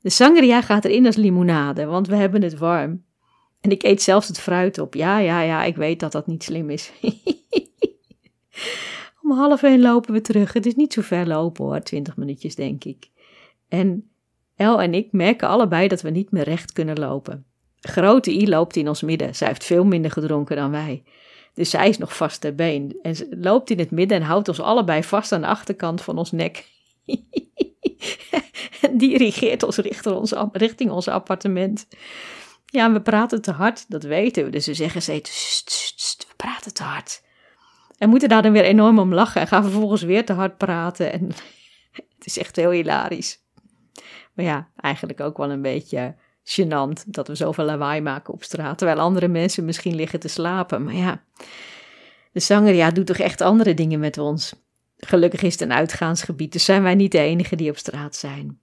De 0.00 0.10
sangria 0.10 0.62
gaat 0.62 0.84
erin 0.84 1.06
als 1.06 1.16
limonade, 1.16 1.84
want 1.84 2.06
we 2.06 2.16
hebben 2.16 2.42
het 2.42 2.58
warm. 2.58 3.04
En 3.60 3.70
ik 3.70 3.82
eet 3.82 4.02
zelfs 4.02 4.28
het 4.28 4.40
fruit 4.40 4.78
op. 4.78 4.94
Ja, 4.94 5.18
ja, 5.18 5.40
ja, 5.40 5.64
ik 5.64 5.76
weet 5.76 6.00
dat 6.00 6.12
dat 6.12 6.26
niet 6.26 6.42
slim 6.42 6.70
is. 6.70 6.92
Om 9.22 9.30
half 9.30 9.62
één 9.62 9.80
lopen 9.80 10.12
we 10.12 10.20
terug. 10.20 10.52
Het 10.52 10.66
is 10.66 10.74
niet 10.74 10.92
zo 10.92 11.02
ver 11.02 11.26
lopen 11.26 11.64
hoor, 11.64 11.80
twintig 11.80 12.16
minuutjes 12.16 12.54
denk 12.54 12.84
ik. 12.84 13.10
En 13.68 14.10
El 14.56 14.82
en 14.82 14.94
ik 14.94 15.12
merken 15.12 15.48
allebei 15.48 15.88
dat 15.88 16.02
we 16.02 16.10
niet 16.10 16.30
meer 16.30 16.44
recht 16.44 16.72
kunnen 16.72 16.98
lopen. 16.98 17.44
Grote 17.80 18.32
I 18.32 18.48
loopt 18.48 18.76
in 18.76 18.88
ons 18.88 19.02
midden. 19.02 19.34
Zij 19.34 19.48
heeft 19.48 19.64
veel 19.64 19.84
minder 19.84 20.10
gedronken 20.10 20.56
dan 20.56 20.70
wij. 20.70 21.02
Dus 21.54 21.70
zij 21.70 21.88
is 21.88 21.98
nog 21.98 22.16
vast 22.16 22.40
ter 22.40 22.54
been. 22.54 22.98
En 23.02 23.16
ze 23.16 23.36
loopt 23.40 23.70
in 23.70 23.78
het 23.78 23.90
midden 23.90 24.18
en 24.18 24.24
houdt 24.24 24.48
ons 24.48 24.60
allebei 24.60 25.02
vast 25.02 25.32
aan 25.32 25.40
de 25.40 25.46
achterkant 25.46 26.02
van 26.02 26.18
ons 26.18 26.32
nek. 26.32 26.64
en 28.80 28.98
dirigeert 28.98 29.62
ons 29.62 29.76
richting 29.76 30.14
ons, 30.14 30.34
richting 30.52 30.90
ons 30.90 31.08
appartement. 31.08 31.86
Ja, 32.70 32.92
we 32.92 33.00
praten 33.00 33.42
te 33.42 33.52
hard, 33.52 33.84
dat 33.90 34.02
weten 34.02 34.44
we. 34.44 34.50
Dus 34.50 34.66
we 34.66 34.74
zeggen 34.74 35.02
steeds, 35.02 35.64
we 36.28 36.34
praten 36.36 36.74
te 36.74 36.82
hard. 36.82 37.22
En 37.98 38.08
moeten 38.08 38.28
daar 38.28 38.42
dan 38.42 38.52
weer 38.52 38.64
enorm 38.64 38.98
om 38.98 39.14
lachen 39.14 39.40
en 39.40 39.46
gaan 39.46 39.62
vervolgens 39.62 40.02
weer 40.02 40.24
te 40.24 40.32
hard 40.32 40.56
praten. 40.56 41.12
En 41.12 41.26
het 42.16 42.26
is 42.26 42.38
echt 42.38 42.56
heel 42.56 42.70
hilarisch. 42.70 43.38
Maar 44.34 44.44
ja, 44.44 44.68
eigenlijk 44.76 45.20
ook 45.20 45.36
wel 45.36 45.50
een 45.50 45.62
beetje 45.62 46.14
gênant 46.44 47.04
dat 47.06 47.28
we 47.28 47.34
zoveel 47.34 47.64
lawaai 47.64 48.00
maken 48.00 48.34
op 48.34 48.42
straat. 48.42 48.78
Terwijl 48.78 49.00
andere 49.00 49.28
mensen 49.28 49.64
misschien 49.64 49.94
liggen 49.94 50.20
te 50.20 50.28
slapen. 50.28 50.84
Maar 50.84 50.94
ja, 50.94 51.24
de 52.32 52.40
zanger 52.40 52.74
ja, 52.74 52.90
doet 52.90 53.06
toch 53.06 53.18
echt 53.18 53.40
andere 53.40 53.74
dingen 53.74 54.00
met 54.00 54.18
ons. 54.18 54.54
Gelukkig 54.96 55.42
is 55.42 55.52
het 55.52 55.60
een 55.60 55.72
uitgaansgebied, 55.72 56.52
dus 56.52 56.64
zijn 56.64 56.82
wij 56.82 56.94
niet 56.94 57.12
de 57.12 57.18
enigen 57.18 57.56
die 57.56 57.70
op 57.70 57.76
straat 57.76 58.16
zijn. 58.16 58.58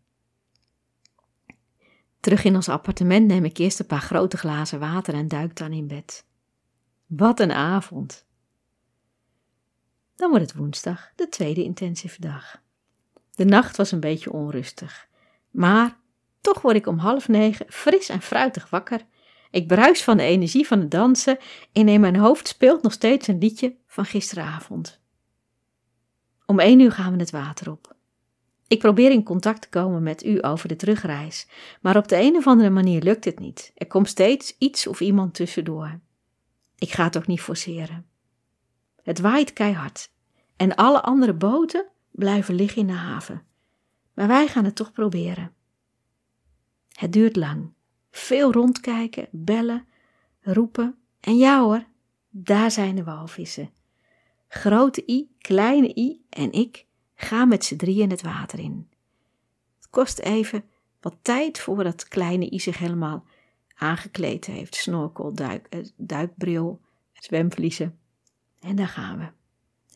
Terug 2.26 2.44
in 2.44 2.56
ons 2.56 2.70
appartement 2.70 3.28
neem 3.28 3.46
ik 3.46 3.58
eerst 3.58 3.80
een 3.80 3.86
paar 3.86 4.02
grote 4.02 4.38
glazen 4.38 4.80
water 4.80 5.14
en 5.14 5.28
duik 5.28 5.56
dan 5.56 5.72
in 5.72 5.88
bed. 5.88 6.26
Wat 7.06 7.40
een 7.40 7.52
avond! 7.52 8.26
Dan 10.16 10.30
wordt 10.30 10.46
het 10.46 10.56
woensdag, 10.56 11.12
de 11.16 11.30
tweede 11.30 11.64
intensieve 11.64 12.22
dag. 12.22 12.62
De 13.36 13.46
nacht 13.46 13.78
was 13.78 13.92
een 13.92 14.00
beetje 14.00 14.32
onrustig, 14.32 15.08
maar 15.52 15.98
toch 16.42 16.62
word 16.62 16.76
ik 16.76 16.88
om 16.88 16.98
half 16.98 17.28
negen 17.28 17.66
fris 17.70 18.10
en 18.10 18.22
fruitig 18.22 18.70
wakker. 18.70 19.06
Ik 19.52 19.68
bruis 19.68 20.04
van 20.04 20.18
de 20.18 20.24
energie 20.24 20.68
van 20.68 20.80
het 20.80 20.92
dansen 20.92 21.38
en 21.72 21.88
in 21.88 22.00
mijn 22.00 22.16
hoofd 22.16 22.48
speelt 22.48 22.82
nog 22.82 22.94
steeds 22.94 23.28
een 23.28 23.40
liedje 23.40 23.76
van 23.88 24.06
gisteravond. 24.06 25.00
Om 26.46 26.60
één 26.60 26.80
uur 26.80 26.92
gaan 26.92 27.14
we 27.14 27.20
het 27.20 27.32
water 27.32 27.72
op. 27.72 27.95
Ik 28.68 28.80
probeer 28.80 29.12
in 29.12 29.24
contact 29.24 29.62
te 29.62 29.70
komen 29.70 30.04
met 30.04 30.26
u 30.26 30.44
over 30.44 30.68
de 30.68 30.76
terugreis, 30.76 31.48
maar 31.82 31.98
op 31.98 32.08
de 32.08 32.22
een 32.22 32.36
of 32.36 32.48
andere 32.48 32.70
manier 32.70 33.02
lukt 33.02 33.26
het 33.26 33.40
niet. 33.40 33.72
Er 33.76 33.88
komt 33.88 34.10
steeds 34.10 34.56
iets 34.58 34.88
of 34.88 35.02
iemand 35.02 35.34
tussendoor. 35.34 36.00
Ik 36.78 36.92
ga 36.92 37.04
het 37.04 37.18
ook 37.18 37.28
niet 37.28 37.42
forceren. 37.42 38.06
Het 39.04 39.20
waait 39.20 39.54
keihard 39.54 40.12
en 40.56 40.76
alle 40.76 41.02
andere 41.02 41.34
boten 41.34 41.86
blijven 42.12 42.56
liggen 42.56 42.82
in 42.82 42.88
de 42.88 42.94
haven. 42.94 43.44
Maar 44.14 44.28
wij 44.28 44.48
gaan 44.48 44.66
het 44.66 44.76
toch 44.76 44.92
proberen. 44.92 45.54
Het 46.92 47.14
duurt 47.14 47.36
lang. 47.36 47.74
Veel 48.12 48.52
rondkijken, 48.52 49.28
bellen, 49.32 49.88
roepen. 50.42 50.98
En 51.20 51.38
ja 51.38 51.62
hoor, 51.62 51.86
daar 52.30 52.72
zijn 52.72 52.96
de 52.96 53.04
walvissen. 53.04 53.70
Grote 54.48 55.04
I, 55.08 55.30
kleine 55.38 55.96
I 55.96 56.26
en 56.30 56.52
ik 56.52 56.85
gaan 57.16 57.48
met 57.48 57.66
z'n 57.66 57.76
drieën 57.76 58.10
het 58.10 58.22
water 58.22 58.60
in. 58.60 58.90
Het 59.76 59.90
kost 59.90 60.20
even 60.20 60.64
wat 61.00 61.16
tijd 61.22 61.60
voordat 61.60 62.08
kleine 62.08 62.54
I 62.54 62.60
zich 62.60 62.78
helemaal 62.78 63.26
aangekleed 63.76 64.46
heeft. 64.46 64.76
Snorkel, 64.76 65.34
eh, 65.34 65.80
duikbril, 65.98 66.82
zwemvliezen. 67.14 68.00
En 68.60 68.76
daar 68.76 68.88
gaan 68.88 69.18
we. 69.18 69.28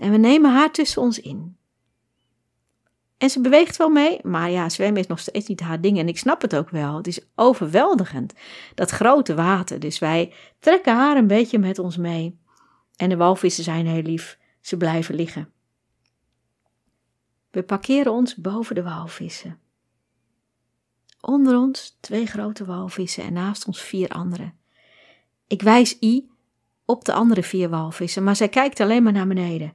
En 0.03 0.11
we 0.11 0.17
nemen 0.17 0.51
haar 0.51 0.71
tussen 0.71 1.01
ons 1.01 1.19
in. 1.19 1.57
En 3.17 3.29
ze 3.29 3.41
beweegt 3.41 3.77
wel 3.77 3.89
mee, 3.89 4.19
maar 4.23 4.49
ja, 4.49 4.69
zwemmen 4.69 5.01
is 5.01 5.07
nog 5.07 5.19
steeds 5.19 5.47
niet 5.47 5.59
haar 5.59 5.81
ding. 5.81 5.97
En 5.97 6.07
ik 6.07 6.17
snap 6.17 6.41
het 6.41 6.55
ook 6.55 6.69
wel. 6.69 6.97
Het 6.97 7.07
is 7.07 7.19
overweldigend, 7.35 8.33
dat 8.75 8.89
grote 8.89 9.35
water. 9.35 9.79
Dus 9.79 9.99
wij 9.99 10.33
trekken 10.59 10.95
haar 10.95 11.17
een 11.17 11.27
beetje 11.27 11.59
met 11.59 11.79
ons 11.79 11.97
mee. 11.97 12.39
En 12.95 13.09
de 13.09 13.17
walvissen 13.17 13.63
zijn 13.63 13.87
heel 13.87 14.01
lief. 14.01 14.37
Ze 14.61 14.77
blijven 14.77 15.15
liggen. 15.15 15.51
We 17.49 17.63
parkeren 17.63 18.11
ons 18.11 18.35
boven 18.35 18.75
de 18.75 18.83
walvissen. 18.83 19.59
Onder 21.21 21.57
ons 21.57 21.97
twee 21.99 22.25
grote 22.25 22.65
walvissen 22.65 23.23
en 23.23 23.33
naast 23.33 23.65
ons 23.65 23.81
vier 23.81 24.09
andere. 24.09 24.53
Ik 25.47 25.61
wijs 25.61 26.01
I 26.01 26.29
op 26.85 27.05
de 27.05 27.13
andere 27.13 27.43
vier 27.43 27.69
walvissen, 27.69 28.23
maar 28.23 28.35
zij 28.35 28.49
kijkt 28.49 28.79
alleen 28.79 29.03
maar 29.03 29.13
naar 29.13 29.27
beneden. 29.27 29.73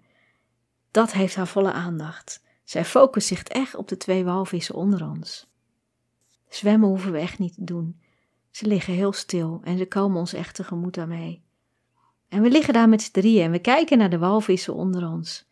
Dat 0.90 1.12
heeft 1.12 1.34
haar 1.34 1.46
volle 1.46 1.72
aandacht. 1.72 2.42
Zij 2.64 2.84
focust 2.84 3.26
zich 3.26 3.42
echt 3.42 3.74
op 3.74 3.88
de 3.88 3.96
twee 3.96 4.24
walvissen 4.24 4.74
onder 4.74 5.08
ons. 5.08 5.46
Zwemmen 6.48 6.88
hoeven 6.88 7.12
we 7.12 7.18
echt 7.18 7.38
niet 7.38 7.54
te 7.54 7.64
doen. 7.64 8.00
Ze 8.50 8.66
liggen 8.66 8.94
heel 8.94 9.12
stil 9.12 9.60
en 9.64 9.78
ze 9.78 9.86
komen 9.86 10.18
ons 10.18 10.32
echt 10.32 10.54
tegemoet 10.54 10.94
daarmee. 10.94 11.42
En 12.28 12.42
we 12.42 12.50
liggen 12.50 12.74
daar 12.74 12.88
met 12.88 13.02
z'n 13.02 13.12
drieën 13.12 13.44
en 13.44 13.50
we 13.50 13.58
kijken 13.58 13.98
naar 13.98 14.10
de 14.10 14.18
walvissen 14.18 14.74
onder 14.74 15.08
ons. 15.08 15.46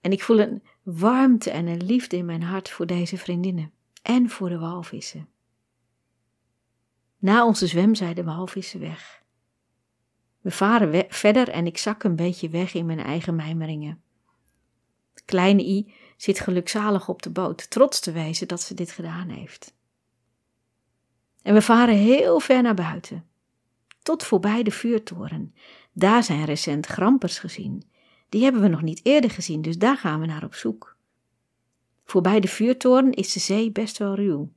En 0.00 0.12
ik 0.12 0.22
voel 0.22 0.38
een 0.38 0.62
warmte 0.96 1.50
en 1.50 1.66
een 1.66 1.84
liefde 1.84 2.16
in 2.16 2.24
mijn 2.24 2.42
hart 2.42 2.68
voor 2.68 2.86
deze 2.86 3.16
vriendinnen 3.16 3.72
en 4.02 4.30
voor 4.30 4.48
de 4.48 4.58
walvissen. 4.58 5.28
Na 7.18 7.46
onze 7.46 7.66
zwem 7.66 7.94
zijn 7.94 8.14
de 8.14 8.24
walvissen 8.24 8.80
weg. 8.80 9.22
We 10.40 10.50
varen 10.50 11.06
verder 11.08 11.48
en 11.48 11.66
ik 11.66 11.78
zak 11.78 12.02
een 12.02 12.16
beetje 12.16 12.48
weg 12.48 12.74
in 12.74 12.86
mijn 12.86 12.98
eigen 12.98 13.34
mijmeringen. 13.34 14.02
Kleine 15.24 15.66
I 15.66 15.92
zit 16.16 16.40
gelukzalig 16.40 17.08
op 17.08 17.22
de 17.22 17.30
boot, 17.30 17.70
trots 17.70 18.00
te 18.00 18.12
wijzen 18.12 18.48
dat 18.48 18.60
ze 18.60 18.74
dit 18.74 18.90
gedaan 18.90 19.28
heeft. 19.28 19.74
En 21.42 21.54
we 21.54 21.62
varen 21.62 21.96
heel 21.96 22.40
ver 22.40 22.62
naar 22.62 22.74
buiten, 22.74 23.26
tot 24.02 24.24
voorbij 24.24 24.62
de 24.62 24.70
vuurtoren. 24.70 25.54
Daar 25.92 26.22
zijn 26.22 26.44
recent 26.44 26.86
grampers 26.86 27.38
gezien. 27.38 27.82
Die 28.28 28.42
hebben 28.42 28.62
we 28.62 28.68
nog 28.68 28.82
niet 28.82 29.00
eerder 29.02 29.30
gezien, 29.30 29.62
dus 29.62 29.78
daar 29.78 29.96
gaan 29.96 30.20
we 30.20 30.26
naar 30.26 30.44
op 30.44 30.54
zoek. 30.54 30.96
Voorbij 32.04 32.40
de 32.40 32.48
vuurtoren 32.48 33.12
is 33.12 33.32
de 33.32 33.40
zee 33.40 33.70
best 33.70 33.98
wel 33.98 34.14
ruw. 34.14 34.52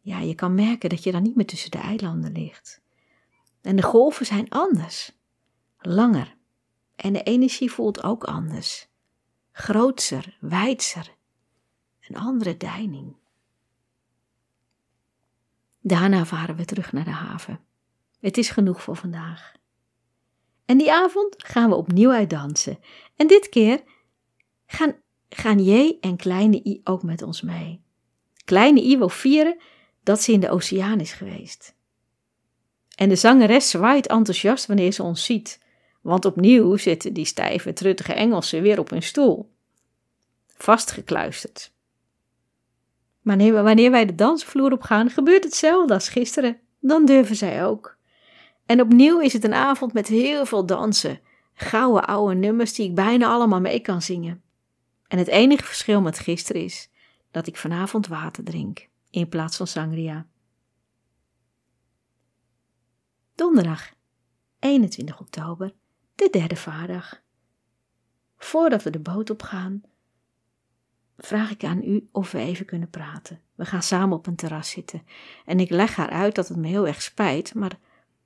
Ja, 0.00 0.18
je 0.18 0.34
kan 0.34 0.54
merken 0.54 0.88
dat 0.88 1.02
je 1.02 1.12
dan 1.12 1.22
niet 1.22 1.36
meer 1.36 1.46
tussen 1.46 1.70
de 1.70 1.78
eilanden 1.78 2.32
ligt. 2.32 2.82
En 3.60 3.76
de 3.76 3.82
golven 3.82 4.26
zijn 4.26 4.48
anders, 4.48 5.12
langer. 5.78 6.36
En 6.96 7.12
de 7.12 7.22
energie 7.22 7.70
voelt 7.70 8.02
ook 8.02 8.24
anders 8.24 8.88
grootser, 9.56 10.36
wijdser, 10.40 11.14
een 12.00 12.16
andere 12.16 12.56
deining. 12.56 13.16
Daarna 15.80 16.24
varen 16.24 16.56
we 16.56 16.64
terug 16.64 16.92
naar 16.92 17.04
de 17.04 17.10
haven. 17.10 17.60
Het 18.20 18.36
is 18.36 18.50
genoeg 18.50 18.82
voor 18.82 18.96
vandaag. 18.96 19.54
En 20.66 20.78
die 20.78 20.92
avond 20.92 21.34
gaan 21.36 21.68
we 21.68 21.76
opnieuw 21.76 22.10
uitdansen. 22.10 22.78
En 23.16 23.26
dit 23.26 23.48
keer 23.48 23.82
gaan, 24.66 24.94
gaan 25.28 25.64
J 25.64 25.96
en 26.00 26.16
kleine 26.16 26.60
I 26.64 26.80
ook 26.84 27.02
met 27.02 27.22
ons 27.22 27.42
mee. 27.42 27.82
Kleine 28.44 28.84
I 28.84 28.98
wil 28.98 29.08
vieren 29.08 29.56
dat 30.02 30.22
ze 30.22 30.32
in 30.32 30.40
de 30.40 30.50
oceaan 30.50 31.00
is 31.00 31.12
geweest. 31.12 31.74
En 32.94 33.08
de 33.08 33.16
zangeres 33.16 33.70
zwaait 33.70 34.06
enthousiast 34.06 34.66
wanneer 34.66 34.92
ze 34.92 35.02
ons 35.02 35.24
ziet, 35.24 35.60
want 36.00 36.24
opnieuw 36.24 36.76
zitten 36.76 37.12
die 37.12 37.24
stijve, 37.24 37.72
truttige 37.72 38.12
Engelsen 38.12 38.62
weer 38.62 38.78
op 38.78 38.90
hun 38.90 39.02
stoel. 39.02 39.52
Vastgekluisterd. 40.56 41.72
Maar 43.20 43.52
wanneer 43.52 43.90
wij 43.90 44.06
de 44.06 44.14
dansvloer 44.14 44.72
op 44.72 44.82
gaan, 44.82 45.10
gebeurt 45.10 45.44
hetzelfde 45.44 45.94
als 45.94 46.08
gisteren. 46.08 46.60
Dan 46.80 47.04
durven 47.04 47.36
zij 47.36 47.64
ook. 47.64 47.96
En 48.66 48.80
opnieuw 48.80 49.20
is 49.20 49.32
het 49.32 49.44
een 49.44 49.54
avond 49.54 49.92
met 49.92 50.08
heel 50.08 50.46
veel 50.46 50.66
dansen. 50.66 51.20
Gouden 51.54 52.06
oude 52.06 52.34
nummers 52.34 52.72
die 52.72 52.88
ik 52.88 52.94
bijna 52.94 53.26
allemaal 53.26 53.60
mee 53.60 53.80
kan 53.80 54.02
zingen. 54.02 54.42
En 55.08 55.18
het 55.18 55.28
enige 55.28 55.64
verschil 55.64 56.00
met 56.00 56.18
gisteren 56.18 56.62
is 56.62 56.90
dat 57.30 57.46
ik 57.46 57.56
vanavond 57.56 58.06
water 58.06 58.44
drink 58.44 58.88
in 59.10 59.28
plaats 59.28 59.56
van 59.56 59.66
sangria. 59.66 60.26
Donderdag 63.34 63.92
21 64.58 65.20
oktober, 65.20 65.74
de 66.14 66.28
derde 66.30 66.56
vaardag. 66.56 67.22
Voordat 68.36 68.82
we 68.82 68.90
de 68.90 68.98
boot 68.98 69.30
opgaan, 69.30 69.82
vraag 71.16 71.50
ik 71.50 71.64
aan 71.64 71.82
u 71.82 72.08
of 72.12 72.32
we 72.32 72.38
even 72.38 72.66
kunnen 72.66 72.90
praten. 72.90 73.40
We 73.54 73.64
gaan 73.64 73.82
samen 73.82 74.16
op 74.16 74.26
een 74.26 74.36
terras 74.36 74.70
zitten 74.70 75.06
en 75.44 75.60
ik 75.60 75.70
leg 75.70 75.96
haar 75.96 76.10
uit 76.10 76.34
dat 76.34 76.48
het 76.48 76.56
me 76.56 76.66
heel 76.66 76.86
erg 76.86 77.02
spijt, 77.02 77.54
maar 77.54 77.78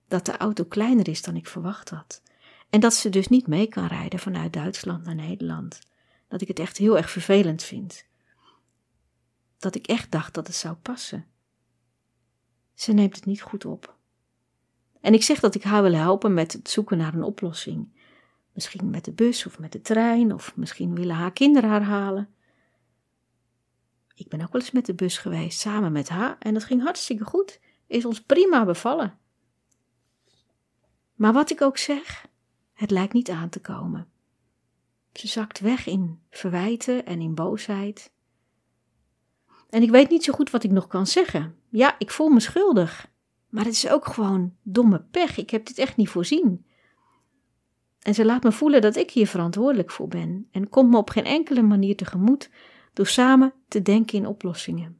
dat 0.08 0.26
de 0.26 0.36
auto 0.36 0.64
kleiner 0.64 1.08
is 1.08 1.22
dan 1.22 1.36
ik 1.36 1.46
verwacht 1.46 1.90
had. 1.90 2.22
En 2.70 2.80
dat 2.80 2.94
ze 2.94 3.08
dus 3.08 3.28
niet 3.28 3.46
mee 3.46 3.66
kan 3.66 3.86
rijden 3.86 4.18
vanuit 4.18 4.52
Duitsland 4.52 5.04
naar 5.04 5.14
Nederland. 5.14 5.78
Dat 6.28 6.40
ik 6.40 6.48
het 6.48 6.58
echt 6.58 6.76
heel 6.76 6.96
erg 6.96 7.10
vervelend 7.10 7.62
vind. 7.62 8.06
Dat 9.58 9.74
ik 9.74 9.86
echt 9.86 10.10
dacht 10.10 10.34
dat 10.34 10.46
het 10.46 10.56
zou 10.56 10.74
passen. 10.74 11.26
Ze 12.74 12.92
neemt 12.92 13.16
het 13.16 13.24
niet 13.24 13.42
goed 13.42 13.64
op. 13.64 13.96
En 15.00 15.14
ik 15.14 15.22
zeg 15.22 15.40
dat 15.40 15.54
ik 15.54 15.62
haar 15.62 15.82
wil 15.82 15.94
helpen 15.94 16.34
met 16.34 16.52
het 16.52 16.70
zoeken 16.70 16.98
naar 16.98 17.14
een 17.14 17.22
oplossing. 17.22 17.88
Misschien 18.52 18.90
met 18.90 19.04
de 19.04 19.12
bus 19.12 19.46
of 19.46 19.58
met 19.58 19.72
de 19.72 19.80
trein, 19.80 20.34
of 20.34 20.56
misschien 20.56 20.94
willen 20.94 21.16
haar 21.16 21.32
kinderen 21.32 21.70
haar 21.70 21.82
halen. 21.82 22.28
Ik 24.14 24.28
ben 24.28 24.40
ook 24.40 24.52
wel 24.52 24.60
eens 24.60 24.70
met 24.70 24.86
de 24.86 24.94
bus 24.94 25.18
geweest, 25.18 25.60
samen 25.60 25.92
met 25.92 26.08
haar, 26.08 26.36
en 26.38 26.54
dat 26.54 26.64
ging 26.64 26.82
hartstikke 26.82 27.24
goed. 27.24 27.60
Is 27.86 28.04
ons 28.04 28.22
prima 28.22 28.64
bevallen. 28.64 29.18
Maar 31.18 31.32
wat 31.32 31.50
ik 31.50 31.62
ook 31.62 31.76
zeg, 31.76 32.26
het 32.72 32.90
lijkt 32.90 33.12
niet 33.12 33.30
aan 33.30 33.48
te 33.48 33.60
komen. 33.60 34.08
Ze 35.12 35.28
zakt 35.28 35.60
weg 35.60 35.86
in 35.86 36.20
verwijten 36.30 37.06
en 37.06 37.20
in 37.20 37.34
boosheid. 37.34 38.12
En 39.70 39.82
ik 39.82 39.90
weet 39.90 40.10
niet 40.10 40.24
zo 40.24 40.32
goed 40.32 40.50
wat 40.50 40.64
ik 40.64 40.70
nog 40.70 40.86
kan 40.86 41.06
zeggen. 41.06 41.56
Ja, 41.68 41.94
ik 41.98 42.10
voel 42.10 42.28
me 42.28 42.40
schuldig. 42.40 43.10
Maar 43.48 43.64
het 43.64 43.72
is 43.72 43.88
ook 43.88 44.06
gewoon 44.06 44.54
domme 44.62 45.00
pech. 45.10 45.36
Ik 45.36 45.50
heb 45.50 45.66
dit 45.66 45.78
echt 45.78 45.96
niet 45.96 46.08
voorzien. 46.08 46.66
En 47.98 48.14
ze 48.14 48.24
laat 48.24 48.42
me 48.42 48.52
voelen 48.52 48.80
dat 48.80 48.96
ik 48.96 49.10
hier 49.10 49.26
verantwoordelijk 49.26 49.90
voor 49.90 50.08
ben 50.08 50.48
en 50.50 50.68
komt 50.68 50.90
me 50.90 50.96
op 50.96 51.10
geen 51.10 51.24
enkele 51.24 51.62
manier 51.62 51.96
tegemoet 51.96 52.50
door 52.92 53.06
samen 53.06 53.52
te 53.68 53.82
denken 53.82 54.18
in 54.18 54.26
oplossingen. 54.26 54.98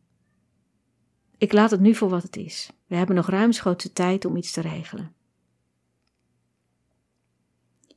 Ik 1.36 1.52
laat 1.52 1.70
het 1.70 1.80
nu 1.80 1.94
voor 1.94 2.08
wat 2.08 2.22
het 2.22 2.36
is. 2.36 2.70
We 2.86 2.96
hebben 2.96 3.16
nog 3.16 3.28
ruimschoots 3.28 3.92
tijd 3.92 4.24
om 4.24 4.36
iets 4.36 4.52
te 4.52 4.60
regelen. 4.60 5.16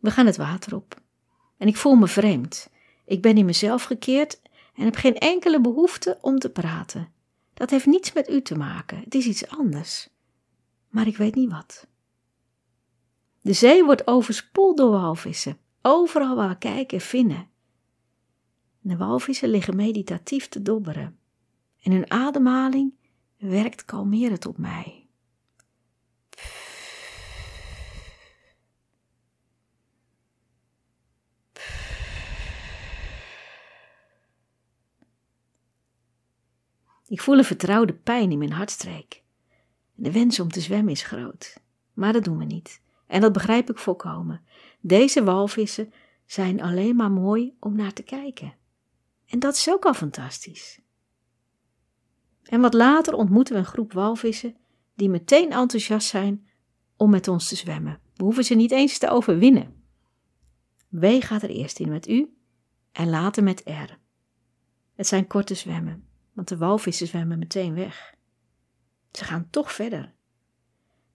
We 0.02 0.12
gaan 0.12 0.26
het 0.26 0.38
water 0.38 0.76
op. 0.76 1.02
En 1.58 1.68
ik 1.68 1.78
voel 1.78 1.96
me 1.96 2.08
vreemd. 2.08 2.70
Ik 3.06 3.22
ben 3.22 3.38
in 3.38 3.46
mezelf 3.46 3.84
gekeerd 3.84 4.42
en 4.76 4.84
heb 4.84 4.96
geen 4.96 5.18
enkele 5.18 5.62
behoefte 5.62 6.18
om 6.22 6.40
te 6.40 6.50
praten. 6.50 7.12
Dat 7.54 7.70
heeft 7.70 7.86
niets 7.86 8.14
met 8.14 8.30
u 8.30 8.42
te 8.42 8.56
maken. 8.56 9.00
Het 9.00 9.16
is 9.16 9.26
iets 9.26 9.48
anders. 9.48 10.10
Maar 10.90 11.08
ik 11.08 11.18
weet 11.18 11.36
niet 11.36 11.52
wat. 11.52 11.88
De 13.42 13.54
zee 13.54 13.84
wordt 13.84 14.08
overspoeld 14.08 14.78
door 14.78 14.92
walvissen. 14.92 15.58
Overal 15.82 16.36
waar 16.36 16.50
we 16.50 16.58
kijken 16.58 17.02
vinden. 17.02 17.50
De 18.80 18.98
walvissen 18.98 19.50
liggen 19.50 19.76
meditatief 19.76 20.48
te 20.48 20.62
dobberen. 20.62 21.20
En 21.82 21.92
hun 21.92 22.12
ademhaling 22.12 22.94
werkt 23.38 23.86
kalmerend 23.86 24.46
op 24.46 24.58
mij. 24.58 25.01
Ik 37.12 37.22
voel 37.22 37.38
een 37.38 37.44
vertrouwde 37.44 37.94
pijn 37.94 38.32
in 38.32 38.38
mijn 38.38 38.52
hartstreek. 38.52 39.24
De 39.94 40.12
wens 40.12 40.40
om 40.40 40.48
te 40.48 40.62
zwemmen 40.62 40.92
is 40.92 41.04
groot, 41.04 41.58
maar 41.94 42.14
dat 42.14 42.24
doen 42.24 42.38
we 42.38 42.46
niet. 42.46 42.82
En 43.08 43.22
dat 43.22 43.34
begrijp 43.34 43.70
ik 43.70 43.78
volkomen. 43.78 44.42
Deze 44.82 45.24
walvissen 45.24 45.94
zijn 46.26 46.62
alleen 46.62 46.96
maar 46.96 47.12
mooi 47.12 47.56
om 47.60 47.76
naar 47.76 47.94
te 47.94 48.04
kijken. 48.04 48.54
En 49.26 49.40
dat 49.40 49.56
is 49.56 49.70
ook 49.70 49.86
al 49.86 49.94
fantastisch. 49.94 50.82
En 52.44 52.62
wat 52.62 52.74
later 52.74 53.14
ontmoeten 53.14 53.54
we 53.54 53.60
een 53.60 53.66
groep 53.66 53.94
walvissen 53.94 54.56
die 54.96 55.10
meteen 55.10 55.52
enthousiast 55.52 56.08
zijn 56.08 56.48
om 56.96 57.10
met 57.10 57.28
ons 57.28 57.48
te 57.48 57.56
zwemmen. 57.56 58.00
We 58.16 58.24
hoeven 58.24 58.44
ze 58.44 58.56
niet 58.56 58.72
eens 58.72 58.98
te 58.98 59.10
overwinnen. 59.10 59.84
W 60.90 61.06
gaat 61.20 61.44
er 61.44 61.50
eerst 61.50 61.80
in 61.80 61.90
met 61.90 62.08
U 62.08 62.36
en 62.92 63.10
later 63.10 63.44
met 63.44 63.62
R. 63.66 63.98
Het 64.94 65.08
zijn 65.08 65.28
korte 65.28 65.56
zwemmen 65.56 66.10
want 66.42 66.60
de 66.60 66.66
walvissen 66.66 67.08
zwemmen 67.08 67.40
meteen 67.40 67.74
weg. 67.74 68.16
Ze 69.12 69.24
gaan 69.24 69.48
toch 69.50 69.72
verder. 69.72 70.14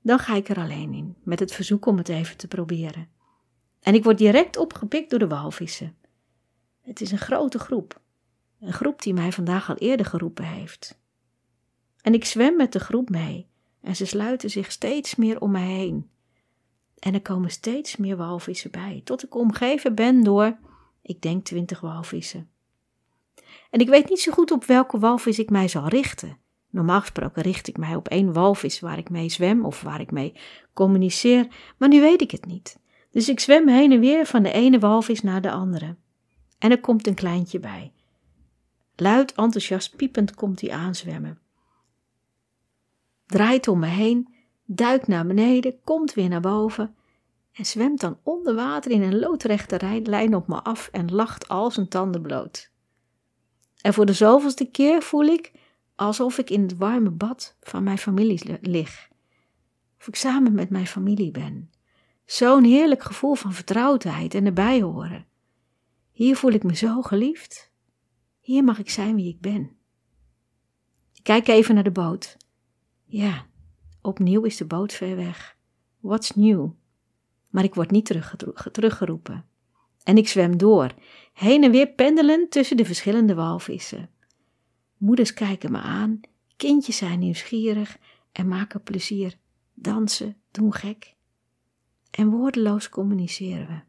Dan 0.02 0.18
ga 0.18 0.34
ik 0.34 0.48
er 0.48 0.56
alleen 0.56 0.94
in, 0.94 1.16
met 1.22 1.40
het 1.40 1.52
verzoek 1.52 1.86
om 1.86 1.96
het 1.96 2.08
even 2.08 2.36
te 2.36 2.48
proberen. 2.48 3.08
En 3.80 3.94
ik 3.94 4.04
word 4.04 4.18
direct 4.18 4.56
opgepikt 4.56 5.10
door 5.10 5.18
de 5.18 5.26
walvissen. 5.26 5.96
Het 6.80 7.00
is 7.00 7.12
een 7.12 7.18
grote 7.18 7.58
groep, 7.58 8.00
een 8.60 8.72
groep 8.72 9.02
die 9.02 9.14
mij 9.14 9.32
vandaag 9.32 9.68
al 9.68 9.76
eerder 9.76 10.06
geroepen 10.06 10.44
heeft. 10.44 10.98
En 12.00 12.14
ik 12.14 12.24
zwem 12.24 12.56
met 12.56 12.72
de 12.72 12.80
groep 12.80 13.08
mee 13.08 13.48
en 13.80 13.96
ze 13.96 14.06
sluiten 14.06 14.50
zich 14.50 14.72
steeds 14.72 15.14
meer 15.14 15.40
om 15.40 15.50
mij 15.50 15.66
heen. 15.66 16.10
En 16.98 17.14
er 17.14 17.22
komen 17.22 17.50
steeds 17.50 17.96
meer 17.96 18.16
walvissen 18.16 18.70
bij, 18.70 19.00
tot 19.04 19.24
ik 19.24 19.34
omgeven 19.34 19.94
ben 19.94 20.22
door, 20.22 20.58
ik 21.02 21.22
denk, 21.22 21.44
twintig 21.44 21.80
walvissen. 21.80 22.50
En 23.76 23.82
ik 23.82 23.88
weet 23.88 24.08
niet 24.08 24.20
zo 24.20 24.32
goed 24.32 24.50
op 24.50 24.64
welke 24.64 24.98
walvis 24.98 25.38
ik 25.38 25.50
mij 25.50 25.68
zal 25.68 25.88
richten. 25.88 26.38
Normaal 26.70 27.00
gesproken 27.00 27.42
richt 27.42 27.68
ik 27.68 27.76
mij 27.76 27.94
op 27.94 28.08
één 28.08 28.32
walvis 28.32 28.80
waar 28.80 28.98
ik 28.98 29.10
mee 29.10 29.28
zwem 29.28 29.64
of 29.64 29.82
waar 29.82 30.00
ik 30.00 30.10
mee 30.10 30.34
communiceer, 30.74 31.46
maar 31.78 31.88
nu 31.88 32.00
weet 32.00 32.20
ik 32.20 32.30
het 32.30 32.46
niet. 32.46 32.78
Dus 33.10 33.28
ik 33.28 33.40
zwem 33.40 33.68
heen 33.68 33.92
en 33.92 34.00
weer 34.00 34.26
van 34.26 34.42
de 34.42 34.52
ene 34.52 34.78
walvis 34.78 35.22
naar 35.22 35.40
de 35.40 35.50
andere. 35.50 35.96
En 36.58 36.70
er 36.70 36.80
komt 36.80 37.06
een 37.06 37.14
kleintje 37.14 37.60
bij. 37.60 37.92
Luid, 38.94 39.34
enthousiast, 39.34 39.96
piepend 39.96 40.34
komt 40.34 40.60
hij 40.60 40.70
aanzwemmen. 40.70 41.38
Draait 43.26 43.68
om 43.68 43.78
me 43.78 43.86
heen, 43.86 44.34
duikt 44.64 45.06
naar 45.06 45.26
beneden, 45.26 45.80
komt 45.84 46.14
weer 46.14 46.28
naar 46.28 46.40
boven 46.40 46.94
en 47.52 47.66
zwemt 47.66 48.00
dan 48.00 48.18
onder 48.22 48.54
water 48.54 48.90
in 48.90 49.02
een 49.02 49.18
loodrechte 49.18 50.00
lijn 50.02 50.34
op 50.34 50.48
me 50.48 50.62
af 50.62 50.88
en 50.92 51.12
lacht 51.12 51.48
al 51.48 51.70
zijn 51.70 51.88
tanden 51.88 52.22
bloot. 52.22 52.74
En 53.80 53.94
voor 53.94 54.06
de 54.06 54.12
zoveelste 54.12 54.64
keer 54.64 55.02
voel 55.02 55.24
ik 55.24 55.52
alsof 55.94 56.38
ik 56.38 56.50
in 56.50 56.62
het 56.62 56.76
warme 56.76 57.10
bad 57.10 57.56
van 57.60 57.82
mijn 57.82 57.98
familie 57.98 58.58
lig. 58.60 59.08
Of 59.98 60.08
ik 60.08 60.16
samen 60.16 60.54
met 60.54 60.70
mijn 60.70 60.86
familie 60.86 61.30
ben. 61.30 61.70
Zo'n 62.24 62.64
heerlijk 62.64 63.02
gevoel 63.02 63.34
van 63.34 63.52
vertrouwdheid 63.52 64.34
en 64.34 64.46
erbij 64.46 64.82
horen. 64.82 65.26
Hier 66.12 66.36
voel 66.36 66.50
ik 66.50 66.62
me 66.62 66.76
zo 66.76 67.02
geliefd. 67.02 67.70
Hier 68.40 68.64
mag 68.64 68.78
ik 68.78 68.90
zijn 68.90 69.14
wie 69.14 69.28
ik 69.28 69.40
ben. 69.40 69.70
Ik 71.14 71.22
kijk 71.22 71.48
even 71.48 71.74
naar 71.74 71.84
de 71.84 71.90
boot. 71.90 72.36
Ja, 73.04 73.46
opnieuw 74.00 74.42
is 74.42 74.56
de 74.56 74.64
boot 74.64 74.92
ver 74.92 75.16
weg. 75.16 75.56
What's 76.00 76.30
new? 76.30 76.70
Maar 77.50 77.64
ik 77.64 77.74
word 77.74 77.90
niet 77.90 78.12
teruggeroepen. 78.72 79.44
En 80.06 80.16
ik 80.16 80.28
zwem 80.28 80.56
door, 80.56 80.94
heen 81.32 81.64
en 81.64 81.70
weer 81.70 81.88
pendelen 81.88 82.48
tussen 82.48 82.76
de 82.76 82.84
verschillende 82.84 83.34
walvissen. 83.34 84.10
Moeders 84.96 85.34
kijken 85.34 85.72
me 85.72 85.78
aan, 85.78 86.20
kindjes 86.56 86.96
zijn 86.96 87.18
nieuwsgierig 87.18 87.98
en 88.32 88.48
maken 88.48 88.82
plezier, 88.82 89.38
dansen, 89.74 90.36
doen 90.50 90.72
gek. 90.72 91.14
En 92.10 92.28
woordeloos 92.30 92.88
communiceren 92.88 93.66
we. 93.66 93.80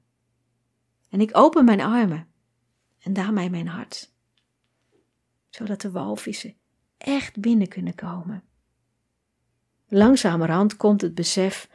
En 1.10 1.22
ik 1.22 1.38
open 1.38 1.66
mijn 1.66 1.82
armen 1.82 2.28
en 3.00 3.14
daarmee 3.14 3.50
mijn 3.50 3.68
hart, 3.68 4.14
zodat 5.50 5.82
de 5.82 5.92
walvissen 5.92 6.56
echt 6.98 7.40
binnen 7.40 7.68
kunnen 7.68 7.96
komen. 7.96 8.44
Langzamerhand 9.88 10.78
komt 10.78 11.02
het 11.02 11.16
besef 11.16 11.70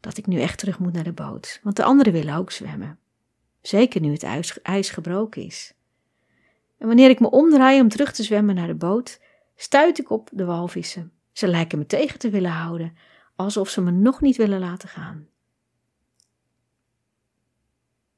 dat 0.00 0.16
ik 0.16 0.26
nu 0.26 0.40
echt 0.40 0.58
terug 0.58 0.78
moet 0.78 0.92
naar 0.92 1.04
de 1.04 1.12
boot, 1.12 1.60
want 1.62 1.76
de 1.76 1.84
anderen 1.84 2.12
willen 2.12 2.36
ook 2.36 2.50
zwemmen. 2.50 2.98
Zeker 3.60 4.00
nu 4.00 4.12
het 4.12 4.22
ijs, 4.62 4.90
gebroken 4.90 5.42
is. 5.42 5.74
En 6.78 6.86
wanneer 6.86 7.10
ik 7.10 7.20
me 7.20 7.30
omdraai 7.30 7.80
om 7.80 7.88
terug 7.88 8.12
te 8.12 8.22
zwemmen 8.22 8.54
naar 8.54 8.66
de 8.66 8.74
boot, 8.74 9.20
stuit 9.56 9.98
ik 9.98 10.10
op 10.10 10.30
de 10.32 10.44
walvissen. 10.44 11.12
Ze 11.32 11.48
lijken 11.48 11.78
me 11.78 11.86
tegen 11.86 12.18
te 12.18 12.30
willen 12.30 12.50
houden, 12.50 12.96
alsof 13.36 13.68
ze 13.68 13.80
me 13.80 13.90
nog 13.90 14.20
niet 14.20 14.36
willen 14.36 14.60
laten 14.60 14.88
gaan. 14.88 15.28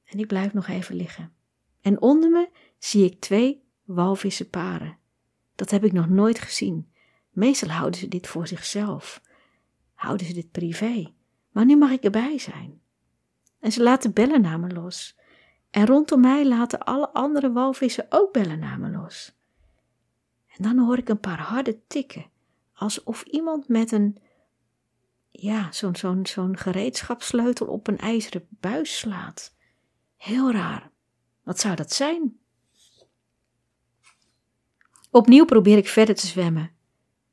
En 0.04 0.18
ik 0.18 0.26
blijf 0.26 0.52
nog 0.52 0.68
even 0.68 0.94
liggen. 0.94 1.32
En 1.80 2.00
onder 2.00 2.30
me 2.30 2.48
zie 2.78 3.04
ik 3.04 3.20
twee 3.20 3.64
walvissenparen. 3.84 4.98
Dat 5.54 5.70
heb 5.70 5.84
ik 5.84 5.92
nog 5.92 6.08
nooit 6.08 6.38
gezien. 6.38 6.92
Meestal 7.30 7.68
houden 7.68 8.00
ze 8.00 8.08
dit 8.08 8.26
voor 8.26 8.46
zichzelf. 8.46 9.22
Houden 9.94 10.26
ze 10.26 10.32
dit 10.32 10.50
privé. 10.50 11.12
Maar 11.50 11.64
nu 11.64 11.76
mag 11.76 11.90
ik 11.90 12.02
erbij 12.02 12.38
zijn. 12.38 12.80
En 13.60 13.72
ze 13.72 13.82
laten 13.82 14.12
bellennamen 14.12 14.72
los. 14.72 15.18
En 15.70 15.86
rondom 15.86 16.20
mij 16.20 16.46
laten 16.46 16.78
alle 16.78 17.10
andere 17.12 17.52
walvissen 17.52 18.06
ook 18.08 18.32
bellennamen 18.32 18.92
los. 18.92 19.38
En 20.46 20.62
dan 20.62 20.78
hoor 20.78 20.98
ik 20.98 21.08
een 21.08 21.20
paar 21.20 21.40
harde 21.40 21.80
tikken, 21.86 22.30
alsof 22.72 23.22
iemand 23.22 23.68
met 23.68 23.92
een, 23.92 24.18
ja, 25.30 25.72
zo'n 25.72 25.96
zo'n 25.96 26.26
zo'n 26.26 26.56
gereedschapssleutel 26.56 27.66
op 27.66 27.86
een 27.86 27.98
ijzeren 27.98 28.46
buis 28.48 28.98
slaat. 28.98 29.54
Heel 30.16 30.52
raar. 30.52 30.90
Wat 31.42 31.60
zou 31.60 31.76
dat 31.76 31.92
zijn? 31.92 32.38
Opnieuw 35.10 35.44
probeer 35.44 35.76
ik 35.76 35.88
verder 35.88 36.14
te 36.14 36.26
zwemmen, 36.26 36.70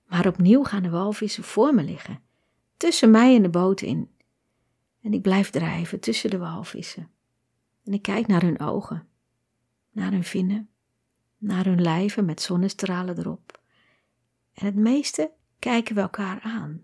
maar 0.05 0.27
opnieuw 0.27 0.63
gaan 0.63 0.83
de 0.83 0.89
walvissen 0.89 1.43
voor 1.43 1.73
me 1.73 1.83
liggen, 1.83 2.21
tussen 2.77 3.11
mij 3.11 3.35
en 3.35 3.41
de 3.41 3.49
boot 3.49 3.81
in. 3.81 4.11
En 5.01 5.13
ik 5.13 5.21
blijf 5.21 5.49
drijven 5.49 5.99
tussen 5.99 6.29
de 6.29 6.37
walvissen. 6.37 7.11
En 7.87 7.93
ik 7.93 8.01
kijk 8.01 8.27
naar 8.27 8.41
hun 8.41 8.59
ogen, 8.59 9.07
naar 9.91 10.11
hun 10.11 10.23
vinnen, 10.23 10.69
naar 11.37 11.65
hun 11.65 11.81
lijven 11.81 12.25
met 12.25 12.41
zonnestralen 12.41 13.17
erop. 13.17 13.61
En 14.53 14.65
het 14.65 14.75
meeste 14.75 15.31
kijken 15.59 15.95
we 15.95 16.01
elkaar 16.01 16.41
aan. 16.41 16.81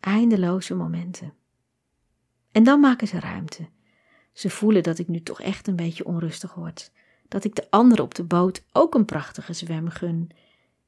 Eindeloze 0.00 0.74
momenten. 0.74 1.34
En 2.50 2.64
dan 2.64 2.80
maken 2.80 3.08
ze 3.08 3.20
ruimte. 3.20 3.68
Ze 4.32 4.50
voelen 4.50 4.82
dat 4.82 4.98
ik 4.98 5.08
nu 5.08 5.22
toch 5.22 5.40
echt 5.40 5.66
een 5.66 5.76
beetje 5.76 6.04
onrustig 6.04 6.54
word. 6.54 6.92
Dat 7.28 7.44
ik 7.44 7.54
de 7.54 7.70
anderen 7.70 8.04
op 8.04 8.14
de 8.14 8.24
boot 8.24 8.64
ook 8.72 8.94
een 8.94 9.04
prachtige 9.04 9.52
zwem 9.52 9.88
gun. 9.88 10.30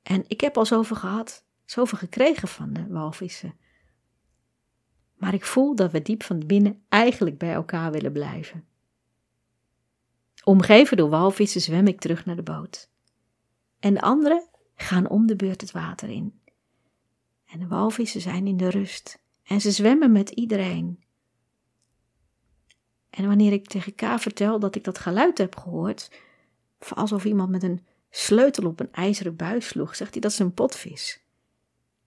En 0.03 0.25
ik 0.27 0.41
heb 0.41 0.57
al 0.57 0.67
zoveel 0.67 0.97
gehad, 0.97 1.45
zoveel 1.65 1.99
gekregen 1.99 2.49
van 2.49 2.73
de 2.73 2.87
walvissen. 2.87 3.55
Maar 5.25 5.35
ik 5.35 5.45
voel 5.45 5.75
dat 5.75 5.93
we 5.93 6.03
diep 6.03 6.23
van 6.23 6.47
binnen 6.47 6.83
eigenlijk 6.89 7.39
bij 7.39 7.53
elkaar 7.53 7.93
willen 7.93 8.13
blijven. 8.13 8.65
Omgeven 10.43 10.97
door 10.97 11.09
walvissen 11.09 11.61
zwem 11.61 11.87
ik 11.87 12.01
terug 12.01 12.25
naar 12.25 12.37
de 12.37 12.43
boot. 12.43 12.89
En 13.79 13.95
de 13.95 14.01
anderen 14.01 14.49
gaan 14.77 15.09
om 15.09 15.27
de 15.27 15.37
beurt 15.37 15.61
het 15.61 15.71
water 15.71 16.09
in. 16.09 16.41
En 17.45 17.59
de 17.59 17.67
walvissen 17.67 18.21
zijn 18.21 18.47
in 18.47 18.57
de 18.57 18.71
rust 18.71 19.23
en 19.43 19.61
ze 19.61 19.71
zwemmen 19.71 20.13
met 20.13 20.31
iedereen. 20.31 21.05
En 23.11 23.27
wanneer 23.27 23.53
ik 23.53 23.69
tegen 23.69 23.95
K 23.95 24.21
vertel 24.21 24.59
dat 24.59 24.75
ik 24.75 24.85
dat 24.85 24.99
geluid 24.99 25.39
heb 25.39 25.57
gehoord, 25.57 26.11
alsof 26.95 27.25
iemand 27.25 27.51
met 27.51 27.63
een 27.63 27.87
sleutel 28.11 28.67
op 28.67 28.81
een 28.81 28.93
ijzeren 28.93 29.37
buis 29.37 29.67
sloeg, 29.67 29.97
zegt 29.97 30.13
hij 30.13 30.21
dat 30.21 30.31
is 30.31 30.39
een 30.39 30.55
potvis. 30.55 31.21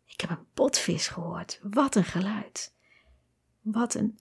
Ik 0.05 0.21
heb 0.21 0.29
een 0.29 0.45
potvis 0.53 1.07
gehoord. 1.07 1.59
Wat 1.63 1.95
een 1.95 2.03
geluid. 2.03 2.75
Wat 3.71 3.93
een 3.93 4.19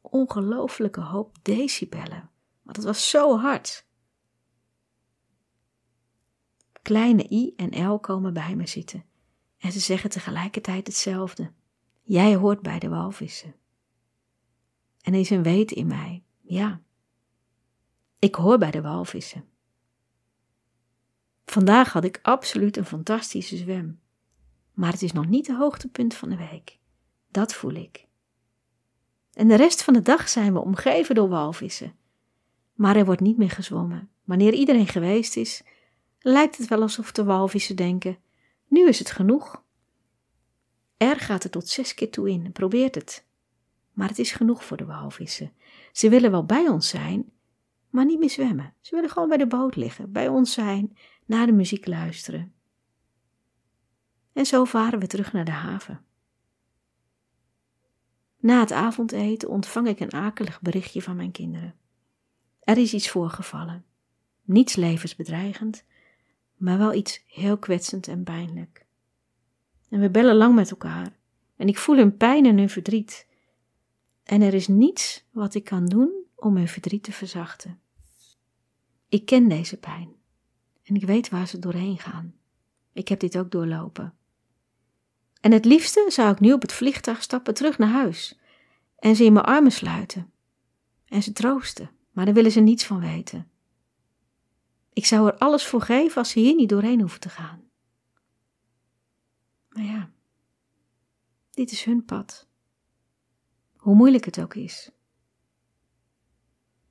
ongelooflijke 0.00 1.00
hoop 1.00 1.36
decibellen. 1.42 2.30
Want 2.62 2.76
het 2.76 2.86
was 2.86 3.10
zo 3.10 3.38
hard. 3.38 3.86
Kleine 6.82 7.30
I 7.30 7.54
en 7.56 7.88
L 7.88 7.98
komen 7.98 8.32
bij 8.32 8.56
me 8.56 8.66
zitten 8.66 9.04
en 9.58 9.72
ze 9.72 9.80
zeggen 9.80 10.10
tegelijkertijd 10.10 10.86
hetzelfde. 10.86 11.52
Jij 12.02 12.36
hoort 12.36 12.62
bij 12.62 12.78
de 12.78 12.88
walvissen. 12.88 13.54
En 15.00 15.14
er 15.14 15.20
is 15.20 15.30
een 15.30 15.42
weten 15.42 15.76
in 15.76 15.86
mij, 15.86 16.24
ja. 16.40 16.80
Ik 18.18 18.34
hoor 18.34 18.58
bij 18.58 18.70
de 18.70 18.80
walvissen. 18.80 19.48
Vandaag 21.44 21.92
had 21.92 22.04
ik 22.04 22.18
absoluut 22.22 22.76
een 22.76 22.84
fantastische 22.84 23.56
zwem. 23.56 24.00
Maar 24.72 24.92
het 24.92 25.02
is 25.02 25.12
nog 25.12 25.26
niet 25.26 25.46
het 25.46 25.56
hoogtepunt 25.56 26.14
van 26.14 26.28
de 26.28 26.36
week. 26.36 26.78
Dat 27.28 27.54
voel 27.54 27.74
ik. 27.74 28.05
En 29.36 29.48
de 29.48 29.54
rest 29.54 29.82
van 29.82 29.94
de 29.94 30.02
dag 30.02 30.28
zijn 30.28 30.52
we 30.52 30.60
omgeven 30.60 31.14
door 31.14 31.28
walvissen. 31.28 31.94
Maar 32.74 32.96
er 32.96 33.04
wordt 33.04 33.20
niet 33.20 33.36
meer 33.36 33.50
gezwommen. 33.50 34.10
Wanneer 34.24 34.52
iedereen 34.52 34.86
geweest 34.86 35.36
is, 35.36 35.62
lijkt 36.20 36.58
het 36.58 36.68
wel 36.68 36.80
alsof 36.82 37.12
de 37.12 37.24
walvissen 37.24 37.76
denken: 37.76 38.18
nu 38.68 38.88
is 38.88 38.98
het 38.98 39.10
genoeg. 39.10 39.62
Er 40.96 41.16
gaat 41.16 41.44
er 41.44 41.50
tot 41.50 41.68
zes 41.68 41.94
keer 41.94 42.10
toe 42.10 42.30
in, 42.30 42.52
probeert 42.52 42.94
het. 42.94 43.26
Maar 43.92 44.08
het 44.08 44.18
is 44.18 44.32
genoeg 44.32 44.64
voor 44.64 44.76
de 44.76 44.84
walvissen. 44.84 45.52
Ze 45.92 46.08
willen 46.08 46.30
wel 46.30 46.44
bij 46.44 46.68
ons 46.68 46.88
zijn, 46.88 47.32
maar 47.90 48.04
niet 48.04 48.18
meer 48.18 48.30
zwemmen. 48.30 48.74
Ze 48.80 48.94
willen 48.94 49.10
gewoon 49.10 49.28
bij 49.28 49.38
de 49.38 49.46
boot 49.46 49.76
liggen, 49.76 50.12
bij 50.12 50.28
ons 50.28 50.52
zijn, 50.52 50.96
naar 51.26 51.46
de 51.46 51.52
muziek 51.52 51.86
luisteren. 51.86 52.52
En 54.32 54.46
zo 54.46 54.64
varen 54.64 54.98
we 54.98 55.06
terug 55.06 55.32
naar 55.32 55.44
de 55.44 55.50
haven. 55.50 56.05
Na 58.46 58.60
het 58.60 58.72
avondeten 58.72 59.48
ontvang 59.48 59.88
ik 59.88 60.00
een 60.00 60.12
akelig 60.12 60.60
berichtje 60.60 61.02
van 61.02 61.16
mijn 61.16 61.30
kinderen. 61.30 61.74
Er 62.60 62.78
is 62.78 62.94
iets 62.94 63.08
voorgevallen. 63.08 63.84
Niets 64.42 64.76
levensbedreigend, 64.76 65.84
maar 66.56 66.78
wel 66.78 66.94
iets 66.94 67.22
heel 67.26 67.58
kwetsend 67.58 68.08
en 68.08 68.24
pijnlijk. 68.24 68.86
En 69.88 70.00
we 70.00 70.10
bellen 70.10 70.36
lang 70.36 70.54
met 70.54 70.70
elkaar 70.70 71.16
en 71.56 71.68
ik 71.68 71.78
voel 71.78 71.96
hun 71.96 72.16
pijn 72.16 72.46
en 72.46 72.58
hun 72.58 72.70
verdriet. 72.70 73.26
En 74.22 74.42
er 74.42 74.54
is 74.54 74.68
niets 74.68 75.24
wat 75.30 75.54
ik 75.54 75.64
kan 75.64 75.86
doen 75.86 76.10
om 76.34 76.56
hun 76.56 76.68
verdriet 76.68 77.02
te 77.02 77.12
verzachten. 77.12 77.80
Ik 79.08 79.26
ken 79.26 79.48
deze 79.48 79.76
pijn 79.76 80.08
en 80.82 80.94
ik 80.94 81.04
weet 81.04 81.28
waar 81.28 81.48
ze 81.48 81.58
doorheen 81.58 81.98
gaan. 81.98 82.34
Ik 82.92 83.08
heb 83.08 83.20
dit 83.20 83.38
ook 83.38 83.50
doorlopen. 83.50 84.14
En 85.40 85.52
het 85.52 85.64
liefste 85.64 86.04
zou 86.08 86.32
ik 86.32 86.40
nu 86.40 86.52
op 86.52 86.62
het 86.62 86.72
vliegtuig 86.72 87.22
stappen 87.22 87.54
terug 87.54 87.78
naar 87.78 87.88
huis 87.88 88.38
en 88.98 89.16
ze 89.16 89.24
in 89.24 89.32
mijn 89.32 89.44
armen 89.44 89.72
sluiten 89.72 90.30
en 91.04 91.22
ze 91.22 91.32
troosten, 91.32 91.90
maar 92.10 92.24
daar 92.24 92.34
willen 92.34 92.52
ze 92.52 92.60
niets 92.60 92.84
van 92.84 93.00
weten. 93.00 93.50
Ik 94.92 95.06
zou 95.06 95.28
er 95.28 95.38
alles 95.38 95.66
voor 95.66 95.80
geven 95.80 96.16
als 96.16 96.30
ze 96.30 96.38
hier 96.38 96.54
niet 96.54 96.68
doorheen 96.68 97.00
hoeven 97.00 97.20
te 97.20 97.28
gaan. 97.28 97.64
Maar 99.68 99.84
ja, 99.84 100.10
dit 101.50 101.70
is 101.70 101.84
hun 101.84 102.04
pad. 102.04 102.48
Hoe 103.76 103.94
moeilijk 103.94 104.24
het 104.24 104.40
ook 104.40 104.54
is. 104.54 104.90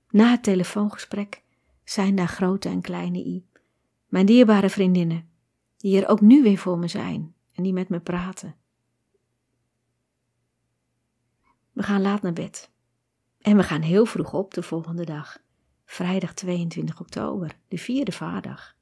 Na 0.10 0.32
het 0.32 0.44
telefoongesprek 0.44 1.44
zijn 1.84 2.16
daar 2.16 2.28
grote 2.28 2.70
en 2.70 2.82
kleine 2.82 3.18
I, 3.18 3.46
mijn 4.08 4.26
dierbare 4.26 4.70
vriendinnen, 4.70 5.30
die 5.78 6.02
er 6.02 6.08
ook 6.08 6.22
nu 6.22 6.44
weer 6.44 6.58
voor 6.58 6.78
me 6.78 6.88
zijn 6.88 7.35
en 7.56 7.64
die 7.64 7.74
met 7.74 7.90
me 7.90 8.00
praten. 8.00 8.56
We 11.72 11.84
gaan 11.84 12.02
laat 12.02 12.22
naar 12.22 12.34
bed. 12.34 12.70
En 13.42 13.58
we 13.58 13.64
gaan 13.64 13.82
heel 13.82 14.06
vroeg 14.06 14.34
op 14.34 14.54
de 14.54 14.64
volgende 14.64 15.06
dag, 15.06 15.38
vrijdag 15.86 16.34
22 16.34 17.00
oktober, 17.00 17.58
de 17.68 17.78
vierde 17.78 18.12
vaardag. 18.12 18.76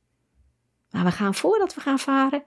Maar 0.89 1.03
we 1.03 1.11
gaan 1.11 1.33
voordat 1.33 1.73
we 1.73 1.81
gaan 1.81 1.99
varen 1.99 2.43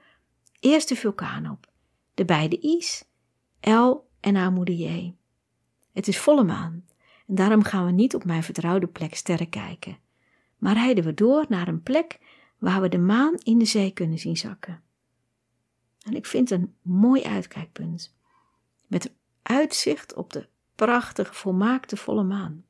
eerst 0.60 0.88
de 0.88 0.96
vulkaan 0.96 1.50
op, 1.50 1.72
de 2.14 2.24
beide 2.24 2.60
I's, 2.60 3.04
L 3.60 3.94
en 4.20 4.64
J. 4.64 5.14
Het 5.92 6.08
is 6.08 6.18
volle 6.18 6.44
maan 6.44 6.84
en 7.26 7.34
daarom 7.34 7.62
gaan 7.62 7.84
we 7.84 7.92
niet 7.92 8.14
op 8.14 8.24
mijn 8.24 8.42
vertrouwde 8.42 8.86
plek 8.86 9.14
sterren 9.14 9.48
kijken, 9.48 9.98
maar 10.58 10.74
rijden 10.74 11.04
we 11.04 11.14
door 11.14 11.46
naar 11.48 11.68
een 11.68 11.82
plek 11.82 12.18
waar 12.58 12.80
we 12.80 12.88
de 12.88 12.98
maan 12.98 13.34
in 13.34 13.58
de 13.58 13.64
zee 13.64 13.90
kunnen 13.90 14.18
zien 14.18 14.36
zakken. 14.36 14.82
En 16.06 16.14
ik 16.14 16.26
vind 16.26 16.50
een 16.50 16.74
mooi 16.82 17.22
uitkijkpunt. 17.22 18.14
Met 18.86 19.12
uitzicht 19.42 20.14
op 20.14 20.32
de 20.32 20.48
prachtige, 20.74 21.34
volmaakte 21.34 21.96
volle 21.96 22.22
maan. 22.22 22.64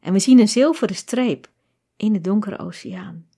En 0.00 0.12
we 0.12 0.18
zien 0.18 0.38
een 0.38 0.48
zilveren 0.48 0.96
streep 0.96 1.50
in 1.96 2.12
de 2.12 2.20
donkere 2.20 2.58
oceaan. 2.58 3.28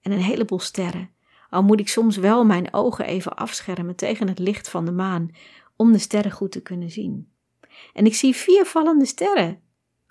En 0.00 0.12
een 0.12 0.20
heleboel 0.22 0.58
sterren. 0.58 1.10
Al 1.50 1.62
moet 1.62 1.80
ik 1.80 1.88
soms 1.88 2.16
wel 2.16 2.44
mijn 2.44 2.72
ogen 2.72 3.04
even 3.04 3.36
afschermen 3.36 3.96
tegen 3.96 4.28
het 4.28 4.38
licht 4.38 4.68
van 4.68 4.84
de 4.84 4.92
maan 4.92 5.30
om 5.76 5.92
de 5.92 5.98
sterren 5.98 6.32
goed 6.32 6.52
te 6.52 6.62
kunnen 6.62 6.90
zien. 6.90 7.32
En 7.92 8.06
ik 8.06 8.14
zie 8.14 8.36
vier 8.36 8.66
vallende 8.66 9.06
sterren. 9.06 9.60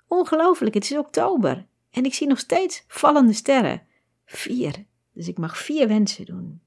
Ongelooflijk, 0.06 0.74
het 0.74 0.84
is 0.84 0.96
oktober. 0.96 1.66
En 1.90 2.04
ik 2.04 2.14
zie 2.14 2.26
nog 2.26 2.38
steeds 2.38 2.84
vallende 2.86 3.32
sterren. 3.32 3.82
Vier. 4.24 4.84
Dus 5.12 5.28
ik 5.28 5.38
mag 5.38 5.58
vier 5.58 5.88
wensen 5.88 6.24
doen. 6.24 6.60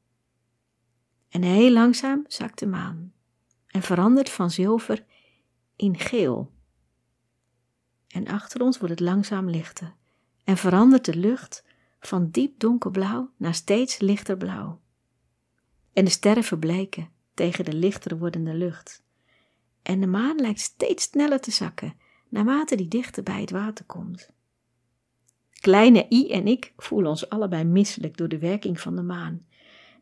En 1.32 1.42
heel 1.42 1.72
langzaam 1.72 2.24
zakt 2.28 2.60
de 2.60 2.68
maan 2.68 3.14
en 3.68 3.82
verandert 3.82 4.30
van 4.30 4.52
zilver 4.52 5.06
in 5.76 6.00
geel. 6.00 6.52
En 8.08 8.28
achter 8.28 8.62
ons 8.62 8.78
wordt 8.78 9.00
het 9.00 9.10
langzaam 9.10 9.50
lichter 9.50 9.96
en 10.44 10.58
verandert 10.58 11.06
de 11.06 11.16
lucht 11.16 11.64
van 12.00 12.30
diep 12.30 12.60
donkerblauw 12.60 13.32
naar 13.38 13.54
steeds 13.54 14.00
lichter 14.00 14.38
blauw. 14.38 14.82
En 15.94 16.06
de 16.06 16.12
sterren 16.12 16.44
verbleken 16.44 17.10
tegen 17.34 17.66
de 17.66 17.74
lichter 17.74 18.18
wordende 18.18 18.54
lucht. 18.54 19.04
En 19.82 20.00
de 20.00 20.08
maan 20.08 20.36
lijkt 20.36 20.60
steeds 20.60 21.04
sneller 21.04 21.40
te 21.40 21.52
zakken 21.52 21.94
naarmate 22.30 22.76
die 22.76 22.88
dichter 22.88 23.24
bij 23.24 23.42
het 23.42 23.52
water 23.52 23.86
komt. 23.86 24.30
Kleine 25.60 26.06
I 26.10 26.32
en 26.32 26.48
ik 26.48 26.74
voelen 26.78 27.10
ons 27.10 27.30
allebei 27.30 27.64
misselijk 27.64 28.18
door 28.18 28.28
de 28.28 28.40
werking 28.40 28.80
van 28.80 28.96
de 28.96 29.02
maan. 29.02 29.46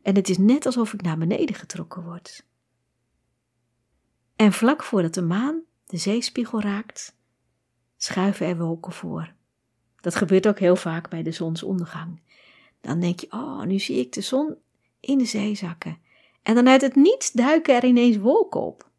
En 0.02 0.14
het 0.14 0.28
is 0.28 0.38
net 0.38 0.66
alsof 0.66 0.92
ik 0.92 1.02
naar 1.02 1.18
beneden 1.18 1.54
getrokken 1.54 2.02
word. 2.02 2.44
En 4.36 4.52
vlak 4.52 4.82
voordat 4.82 5.14
de 5.14 5.22
maan 5.22 5.62
de 5.86 5.96
zeespiegel 5.96 6.60
raakt, 6.60 7.16
schuiven 7.96 8.46
er 8.46 8.58
wolken 8.58 8.92
voor. 8.92 9.32
Dat 10.00 10.14
gebeurt 10.14 10.48
ook 10.48 10.58
heel 10.58 10.76
vaak 10.76 11.10
bij 11.10 11.22
de 11.22 11.32
zonsondergang. 11.32 12.20
Dan 12.80 13.00
denk 13.00 13.20
je, 13.20 13.32
oh, 13.32 13.62
nu 13.62 13.78
zie 13.78 13.96
ik 13.96 14.12
de 14.12 14.20
zon 14.20 14.56
in 15.00 15.18
de 15.18 15.24
zee 15.24 15.54
zakken. 15.54 15.98
En 16.42 16.54
dan 16.54 16.68
uit 16.68 16.80
het 16.80 16.94
niets 16.94 17.32
duiken 17.32 17.74
er 17.74 17.84
ineens 17.84 18.16
wolken 18.16 18.60
op. 18.60 18.90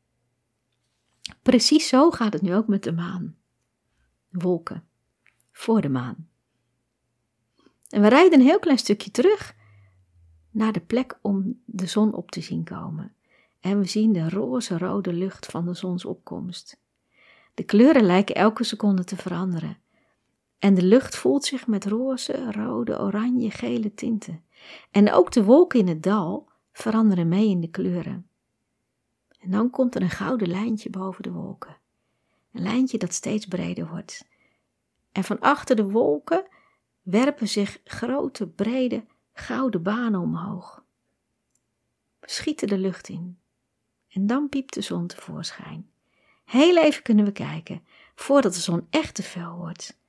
Precies 1.41 1.87
zo 1.87 2.11
gaat 2.11 2.33
het 2.33 2.41
nu 2.41 2.55
ook 2.55 2.67
met 2.67 2.83
de 2.83 2.91
maan. 2.91 3.35
Wolken. 4.29 4.87
Voor 5.51 5.81
de 5.81 5.89
maan. 5.89 6.29
En 7.89 8.01
we 8.01 8.07
rijden 8.07 8.39
een 8.39 8.45
heel 8.45 8.59
klein 8.59 8.77
stukje 8.77 9.11
terug 9.11 9.55
naar 10.51 10.71
de 10.71 10.79
plek 10.79 11.19
om 11.21 11.61
de 11.65 11.85
zon 11.85 12.13
op 12.13 12.31
te 12.31 12.41
zien 12.41 12.63
komen. 12.63 13.13
En 13.59 13.79
we 13.79 13.85
zien 13.85 14.13
de 14.13 14.29
roze-rode 14.29 15.13
lucht 15.13 15.45
van 15.45 15.65
de 15.65 15.73
zonsopkomst. 15.73 16.79
De 17.53 17.63
kleuren 17.63 18.03
lijken 18.03 18.35
elke 18.35 18.63
seconde 18.63 19.03
te 19.03 19.15
veranderen. 19.15 19.77
En 20.59 20.73
de 20.73 20.83
lucht 20.83 21.15
voelt 21.15 21.45
zich 21.45 21.67
met 21.67 21.85
roze, 21.85 22.51
rode, 22.51 22.99
oranje, 22.99 23.51
gele 23.51 23.93
tinten. 23.93 24.43
En 24.91 25.11
ook 25.11 25.31
de 25.31 25.43
wolken 25.43 25.79
in 25.79 25.87
het 25.87 26.03
dal 26.03 26.49
veranderen 26.71 27.27
mee 27.27 27.49
in 27.49 27.61
de 27.61 27.69
kleuren. 27.69 28.27
En 29.39 29.51
dan 29.51 29.69
komt 29.69 29.95
er 29.95 30.01
een 30.01 30.09
gouden 30.09 30.47
lijntje 30.47 30.89
boven 30.89 31.23
de 31.23 31.31
wolken. 31.31 31.77
Een 32.53 32.61
lijntje 32.61 32.97
dat 32.97 33.13
steeds 33.13 33.45
breder 33.45 33.87
wordt. 33.89 34.25
En 35.11 35.23
van 35.23 35.39
achter 35.39 35.75
de 35.75 35.89
wolken 35.89 36.45
werpen 37.01 37.47
zich 37.47 37.81
grote, 37.83 38.47
brede, 38.47 39.05
gouden 39.41 39.83
banen 39.83 40.19
omhoog. 40.19 40.83
We 42.19 42.29
schieten 42.29 42.67
de 42.67 42.77
lucht 42.77 43.09
in. 43.09 43.39
En 44.09 44.27
dan 44.27 44.49
piept 44.49 44.73
de 44.73 44.81
zon 44.81 45.07
tevoorschijn. 45.07 45.91
Heel 46.45 46.77
even 46.77 47.03
kunnen 47.03 47.25
we 47.25 47.31
kijken, 47.31 47.83
voordat 48.15 48.53
de 48.53 48.59
zon 48.59 48.87
echt 48.89 49.15
te 49.15 49.23
fel 49.23 49.55
wordt. 49.55 49.99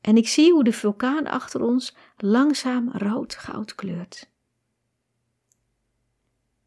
En 0.00 0.16
ik 0.16 0.28
zie 0.28 0.52
hoe 0.52 0.64
de 0.64 0.72
vulkaan 0.72 1.26
achter 1.26 1.62
ons 1.62 1.96
langzaam 2.16 2.90
rood-goud 2.92 3.74
kleurt. 3.74 4.30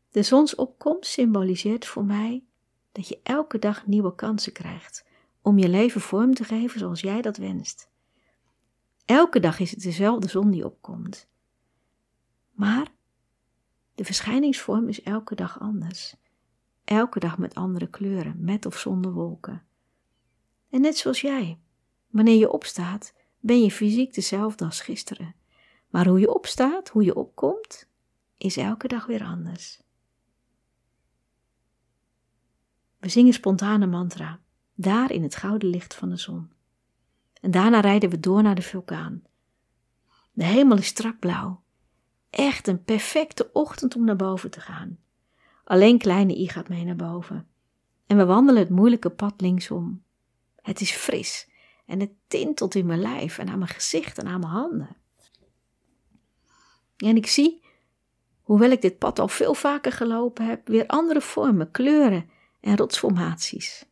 De 0.10 0.24
zonsopkomst 0.24 1.12
symboliseert 1.12 1.86
voor 1.86 2.06
mij 2.06 2.44
dat 2.92 3.08
je 3.08 3.20
elke 3.24 3.60
dag 3.60 3.88
nieuwe 3.88 4.16
kansen 4.16 4.54
krijgt 4.54 5.06
om 5.42 5.58
je 5.58 5.70
leven 5.70 6.02
vorm 6.02 6.34
te 6.34 6.44
geven 6.44 6.80
zoals 6.80 7.02
jij 7.02 7.22
dat 7.22 7.38
wenst. 7.38 7.89
Elke 9.10 9.40
dag 9.40 9.60
is 9.60 9.72
het 9.72 9.82
dezelfde 9.82 10.28
zon 10.28 10.52
die 10.52 10.66
opkomt. 10.66 11.28
Maar 12.52 12.88
de 13.96 14.06
verschijningsvorm 14.06 14.88
is 14.90 15.02
elke 15.02 15.36
dag 15.36 15.60
anders. 15.60 16.16
Elke 16.84 17.20
dag 17.20 17.38
met 17.38 17.56
andere 17.56 17.88
kleuren, 17.88 18.36
met 18.44 18.66
of 18.66 18.78
zonder 18.78 19.12
wolken. 19.12 19.66
En 20.70 20.82
net 20.82 20.98
zoals 20.98 21.22
jij, 21.22 21.60
wanneer 22.08 22.38
je 22.38 22.52
opstaat, 22.52 23.14
ben 23.40 23.62
je 23.62 23.72
fysiek 23.72 24.14
dezelfde 24.14 24.66
als 24.66 24.82
gisteren. 24.82 25.36
Maar 25.88 26.08
hoe 26.08 26.20
je 26.20 26.34
opstaat, 26.34 26.90
hoe 26.90 27.04
je 27.04 27.16
opkomt, 27.16 27.90
is 28.38 28.58
elke 28.58 28.88
dag 28.88 29.06
weer 29.06 29.24
anders. 29.24 29.82
We 33.00 33.10
zingen 33.10 33.34
spontane 33.34 33.86
mantra, 33.86 34.40
daar 34.74 35.12
in 35.12 35.24
het 35.24 35.36
gouden 35.36 35.70
licht 35.70 35.94
van 35.94 36.10
de 36.10 36.18
zon. 36.18 36.58
En 37.40 37.52
daarna 37.52 37.80
rijden 37.80 38.10
we 38.10 38.20
door 38.20 38.44
naar 38.44 38.56
de 38.56 38.62
vulkaan. 38.62 39.24
De 40.32 40.44
hemel 40.44 40.78
is 40.78 40.88
strak 40.88 41.20
blauw. 41.20 41.62
Echt 42.30 42.68
een 42.68 42.84
perfecte 42.84 43.50
ochtend 43.54 43.96
om 43.96 44.06
naar 44.06 44.16
boven 44.16 44.52
te 44.52 44.60
gaan. 44.60 45.00
Alleen 45.64 45.98
kleine 45.98 46.40
I 46.40 46.48
gaat 46.48 46.70
mee 46.70 46.84
naar 46.84 46.96
boven. 46.96 47.48
En 48.08 48.18
we 48.18 48.26
wandelen 48.26 48.62
het 48.62 48.70
moeilijke 48.70 49.10
pad 49.10 49.42
linksom. 49.42 50.04
Het 50.62 50.82
is 50.82 50.92
fris 50.92 51.50
en 51.86 52.00
het 52.00 52.12
tintelt 52.28 52.76
in 52.76 52.86
mijn 52.86 53.00
lijf 53.00 53.38
en 53.38 53.50
aan 53.50 53.60
mijn 53.60 53.72
gezicht 53.72 54.18
en 54.18 54.28
aan 54.28 54.40
mijn 54.40 54.52
handen. 54.52 54.98
En 56.98 57.16
ik 57.16 57.28
zie, 57.28 57.66
hoewel 58.42 58.72
ik 58.72 58.82
dit 58.82 58.98
pad 58.98 59.20
al 59.20 59.28
veel 59.28 59.54
vaker 59.54 59.92
gelopen 59.92 60.46
heb, 60.46 60.68
weer 60.68 60.88
andere 60.88 61.22
vormen, 61.22 61.72
kleuren 61.72 62.30
en 62.60 62.78
rotsformaties. 62.78 63.86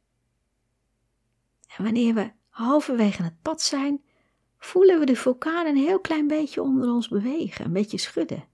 En 1.78 1.84
wanneer 1.84 2.14
we 2.14 2.32
halverwege 2.58 3.24
het 3.24 3.41
pad 3.41 3.62
zijn, 3.62 4.04
voelen 4.58 5.00
we 5.00 5.06
de 5.06 5.15
vulkaan 5.15 5.65
een 5.65 5.78
heel 5.78 6.00
klein 6.00 6.28
beetje 6.28 6.62
onder 6.62 6.91
ons 6.91 7.08
bewegen, 7.08 7.65
een 7.65 7.74
beetje 7.74 7.98
schudden. 7.98 8.46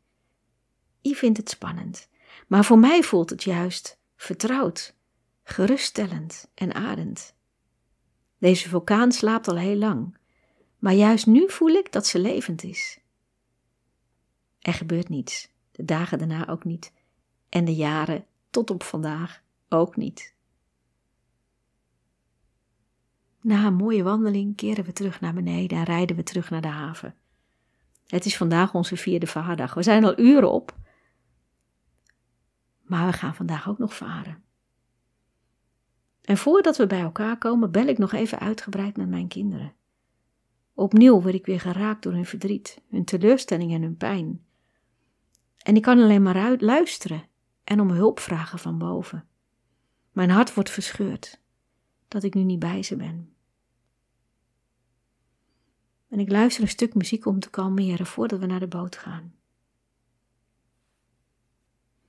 I 1.01 1.15
vindt 1.15 1.37
het 1.37 1.49
spannend, 1.49 2.09
maar 2.47 2.65
voor 2.65 2.79
mij 2.79 3.03
voelt 3.03 3.29
het 3.29 3.43
juist 3.43 3.99
vertrouwd, 4.15 4.95
geruststellend 5.43 6.51
en 6.53 6.73
adend. 6.73 7.35
Deze 8.37 8.69
vulkaan 8.69 9.11
slaapt 9.11 9.47
al 9.47 9.57
heel 9.57 9.75
lang, 9.75 10.17
maar 10.79 10.93
juist 10.93 11.25
nu 11.25 11.49
voel 11.49 11.71
ik 11.71 11.91
dat 11.91 12.07
ze 12.07 12.19
levend 12.19 12.63
is. 12.63 12.99
Er 14.59 14.73
gebeurt 14.73 15.09
niets, 15.09 15.49
de 15.71 15.85
dagen 15.85 16.17
daarna 16.17 16.47
ook 16.47 16.63
niet, 16.63 16.93
en 17.49 17.65
de 17.65 17.75
jaren 17.75 18.25
tot 18.49 18.69
op 18.69 18.83
vandaag 18.83 19.41
ook 19.69 19.95
niet. 19.95 20.35
Na 23.43 23.65
een 23.65 23.75
mooie 23.75 24.03
wandeling 24.03 24.55
keren 24.55 24.85
we 24.85 24.93
terug 24.93 25.21
naar 25.21 25.33
beneden 25.33 25.77
en 25.77 25.83
rijden 25.83 26.15
we 26.15 26.23
terug 26.23 26.49
naar 26.49 26.61
de 26.61 26.67
haven. 26.67 27.15
Het 28.07 28.25
is 28.25 28.37
vandaag 28.37 28.73
onze 28.73 28.97
vierde 28.97 29.27
vaardag. 29.27 29.73
We 29.73 29.83
zijn 29.83 30.03
al 30.03 30.19
uren 30.19 30.51
op, 30.51 30.77
maar 32.81 33.05
we 33.05 33.13
gaan 33.13 33.35
vandaag 33.35 33.69
ook 33.69 33.77
nog 33.77 33.95
varen. 33.95 34.43
En 36.21 36.37
voordat 36.37 36.77
we 36.77 36.87
bij 36.87 37.01
elkaar 37.01 37.37
komen, 37.37 37.71
bel 37.71 37.87
ik 37.87 37.97
nog 37.97 38.11
even 38.11 38.39
uitgebreid 38.39 38.97
met 38.97 39.09
mijn 39.09 39.27
kinderen. 39.27 39.73
Opnieuw 40.73 41.21
word 41.21 41.33
ik 41.33 41.45
weer 41.45 41.59
geraakt 41.59 42.03
door 42.03 42.13
hun 42.13 42.25
verdriet, 42.25 42.81
hun 42.89 43.05
teleurstelling 43.05 43.73
en 43.73 43.81
hun 43.81 43.97
pijn. 43.97 44.45
En 45.57 45.75
ik 45.75 45.81
kan 45.81 45.99
alleen 45.99 46.21
maar 46.21 46.55
luisteren 46.57 47.23
en 47.63 47.79
om 47.79 47.89
hulp 47.89 48.19
vragen 48.19 48.59
van 48.59 48.77
boven. 48.77 49.27
Mijn 50.11 50.29
hart 50.29 50.53
wordt 50.53 50.69
verscheurd 50.69 51.41
dat 52.07 52.23
ik 52.23 52.33
nu 52.33 52.43
niet 52.43 52.59
bij 52.59 52.83
ze 52.83 52.95
ben. 52.95 53.33
En 56.13 56.19
ik 56.19 56.29
luister 56.29 56.63
een 56.63 56.69
stuk 56.69 56.93
muziek 56.93 57.25
om 57.25 57.39
te 57.39 57.49
kalmeren 57.49 58.05
voordat 58.05 58.39
we 58.39 58.45
naar 58.45 58.59
de 58.59 58.67
boot 58.67 58.97
gaan. 58.97 59.33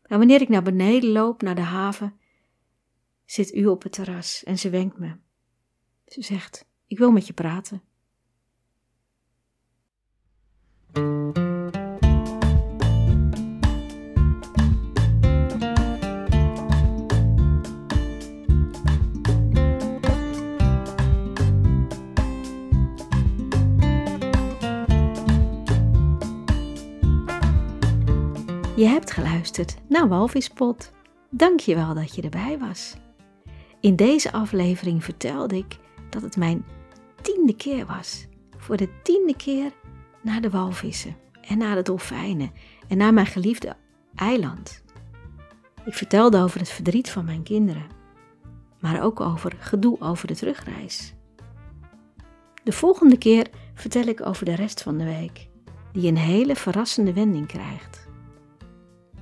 En 0.03 0.19
wanneer 0.19 0.41
ik 0.41 0.49
naar 0.49 0.63
beneden 0.63 1.11
loop, 1.11 1.43
naar 1.43 1.55
de 1.55 1.61
haven, 1.61 2.19
zit 3.25 3.55
u 3.55 3.67
op 3.67 3.83
het 3.83 3.93
terras 3.93 4.45
en 4.45 4.59
ze 4.59 4.71
wenkt 4.71 4.99
me. 4.99 5.17
Ze 6.07 6.23
zegt: 6.23 6.67
Ik 6.87 6.99
wil 6.99 7.11
met 7.11 7.27
je 7.27 7.33
praten. 7.33 7.83
Je 28.77 28.87
hebt 28.87 29.11
geluisterd 29.11 29.77
naar 29.89 30.09
Walvispot. 30.09 30.93
Dank 31.31 31.61
je 31.61 31.75
wel 31.75 31.95
dat 31.95 32.14
je 32.14 32.22
erbij 32.22 32.59
was. 32.59 32.95
In 33.81 33.97
deze 33.97 34.33
aflevering 34.33 35.05
vertelde 35.05 35.57
ik 35.57 35.77
dat 36.11 36.22
het 36.22 36.37
mijn 36.37 36.64
tiende 37.22 37.57
keer 37.57 37.87
was. 37.87 38.27
Voor 38.57 38.77
de 38.77 38.89
tiende 39.03 39.37
keer 39.37 39.72
naar 40.22 40.41
de 40.41 40.51
walvissen 40.51 41.16
en 41.41 41.59
naar 41.59 41.75
de 41.75 41.83
dolfijnen 41.83 42.53
en 42.89 42.97
naar 42.97 43.14
mijn 43.14 43.27
geliefde 43.27 43.77
eiland. 44.14 44.83
Ik 45.85 45.95
vertelde 45.95 46.39
over 46.39 46.61
het 46.61 46.70
verdriet 46.70 47.11
van 47.11 47.25
mijn 47.25 47.43
kinderen, 47.43 47.87
maar 48.81 49.03
ook 49.03 49.20
over 49.20 49.53
gedoe 49.59 50.01
over 50.01 50.27
de 50.27 50.35
terugreis. 50.35 51.14
De 52.64 52.72
volgende 52.72 53.18
keer 53.18 53.47
vertel 53.75 54.07
ik 54.07 54.27
over 54.27 54.45
de 54.45 54.55
rest 54.55 54.83
van 54.83 54.99
de 54.99 55.05
week 55.05 55.49
die 55.93 56.09
een 56.09 56.18
hele 56.18 56.57
verrassende 56.57 57.12
wending 57.12 57.47
krijgt. 57.47 58.04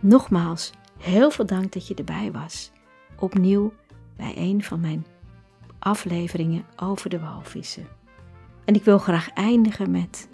Nogmaals, 0.00 0.72
heel 0.98 1.30
veel 1.30 1.46
dank 1.46 1.72
dat 1.72 1.86
je 1.86 1.94
erbij 1.94 2.32
was. 2.32 2.72
Opnieuw 3.18 3.72
bij 4.16 4.34
een 4.36 4.62
van 4.62 4.80
mijn 4.80 5.06
afleveringen 5.78 6.64
over 6.76 7.10
de 7.10 7.20
walvissen. 7.20 7.86
En 8.64 8.74
ik 8.74 8.84
wil 8.84 8.98
graag 8.98 9.30
eindigen 9.30 9.90
met: 9.90 10.28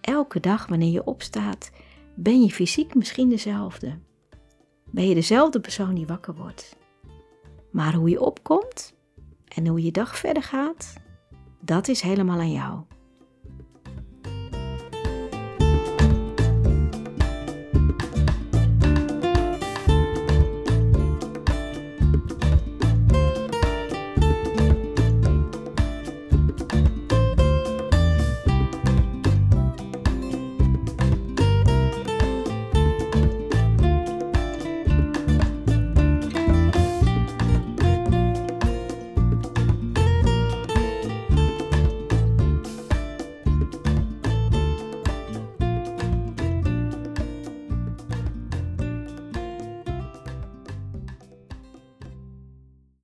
elke 0.00 0.40
dag 0.40 0.66
wanneer 0.66 0.92
je 0.92 1.04
opstaat, 1.04 1.70
ben 2.14 2.42
je 2.42 2.50
fysiek 2.50 2.94
misschien 2.94 3.28
dezelfde. 3.28 3.98
Ben 4.84 5.08
je 5.08 5.14
dezelfde 5.14 5.60
persoon 5.60 5.94
die 5.94 6.06
wakker 6.06 6.34
wordt. 6.34 6.78
Maar 7.70 7.94
hoe 7.94 8.10
je 8.10 8.20
opkomt 8.20 8.94
en 9.48 9.66
hoe 9.66 9.82
je 9.84 9.92
dag 9.92 10.16
verder 10.16 10.42
gaat, 10.42 10.94
dat 11.60 11.88
is 11.88 12.00
helemaal 12.00 12.38
aan 12.38 12.52
jou. 12.52 12.80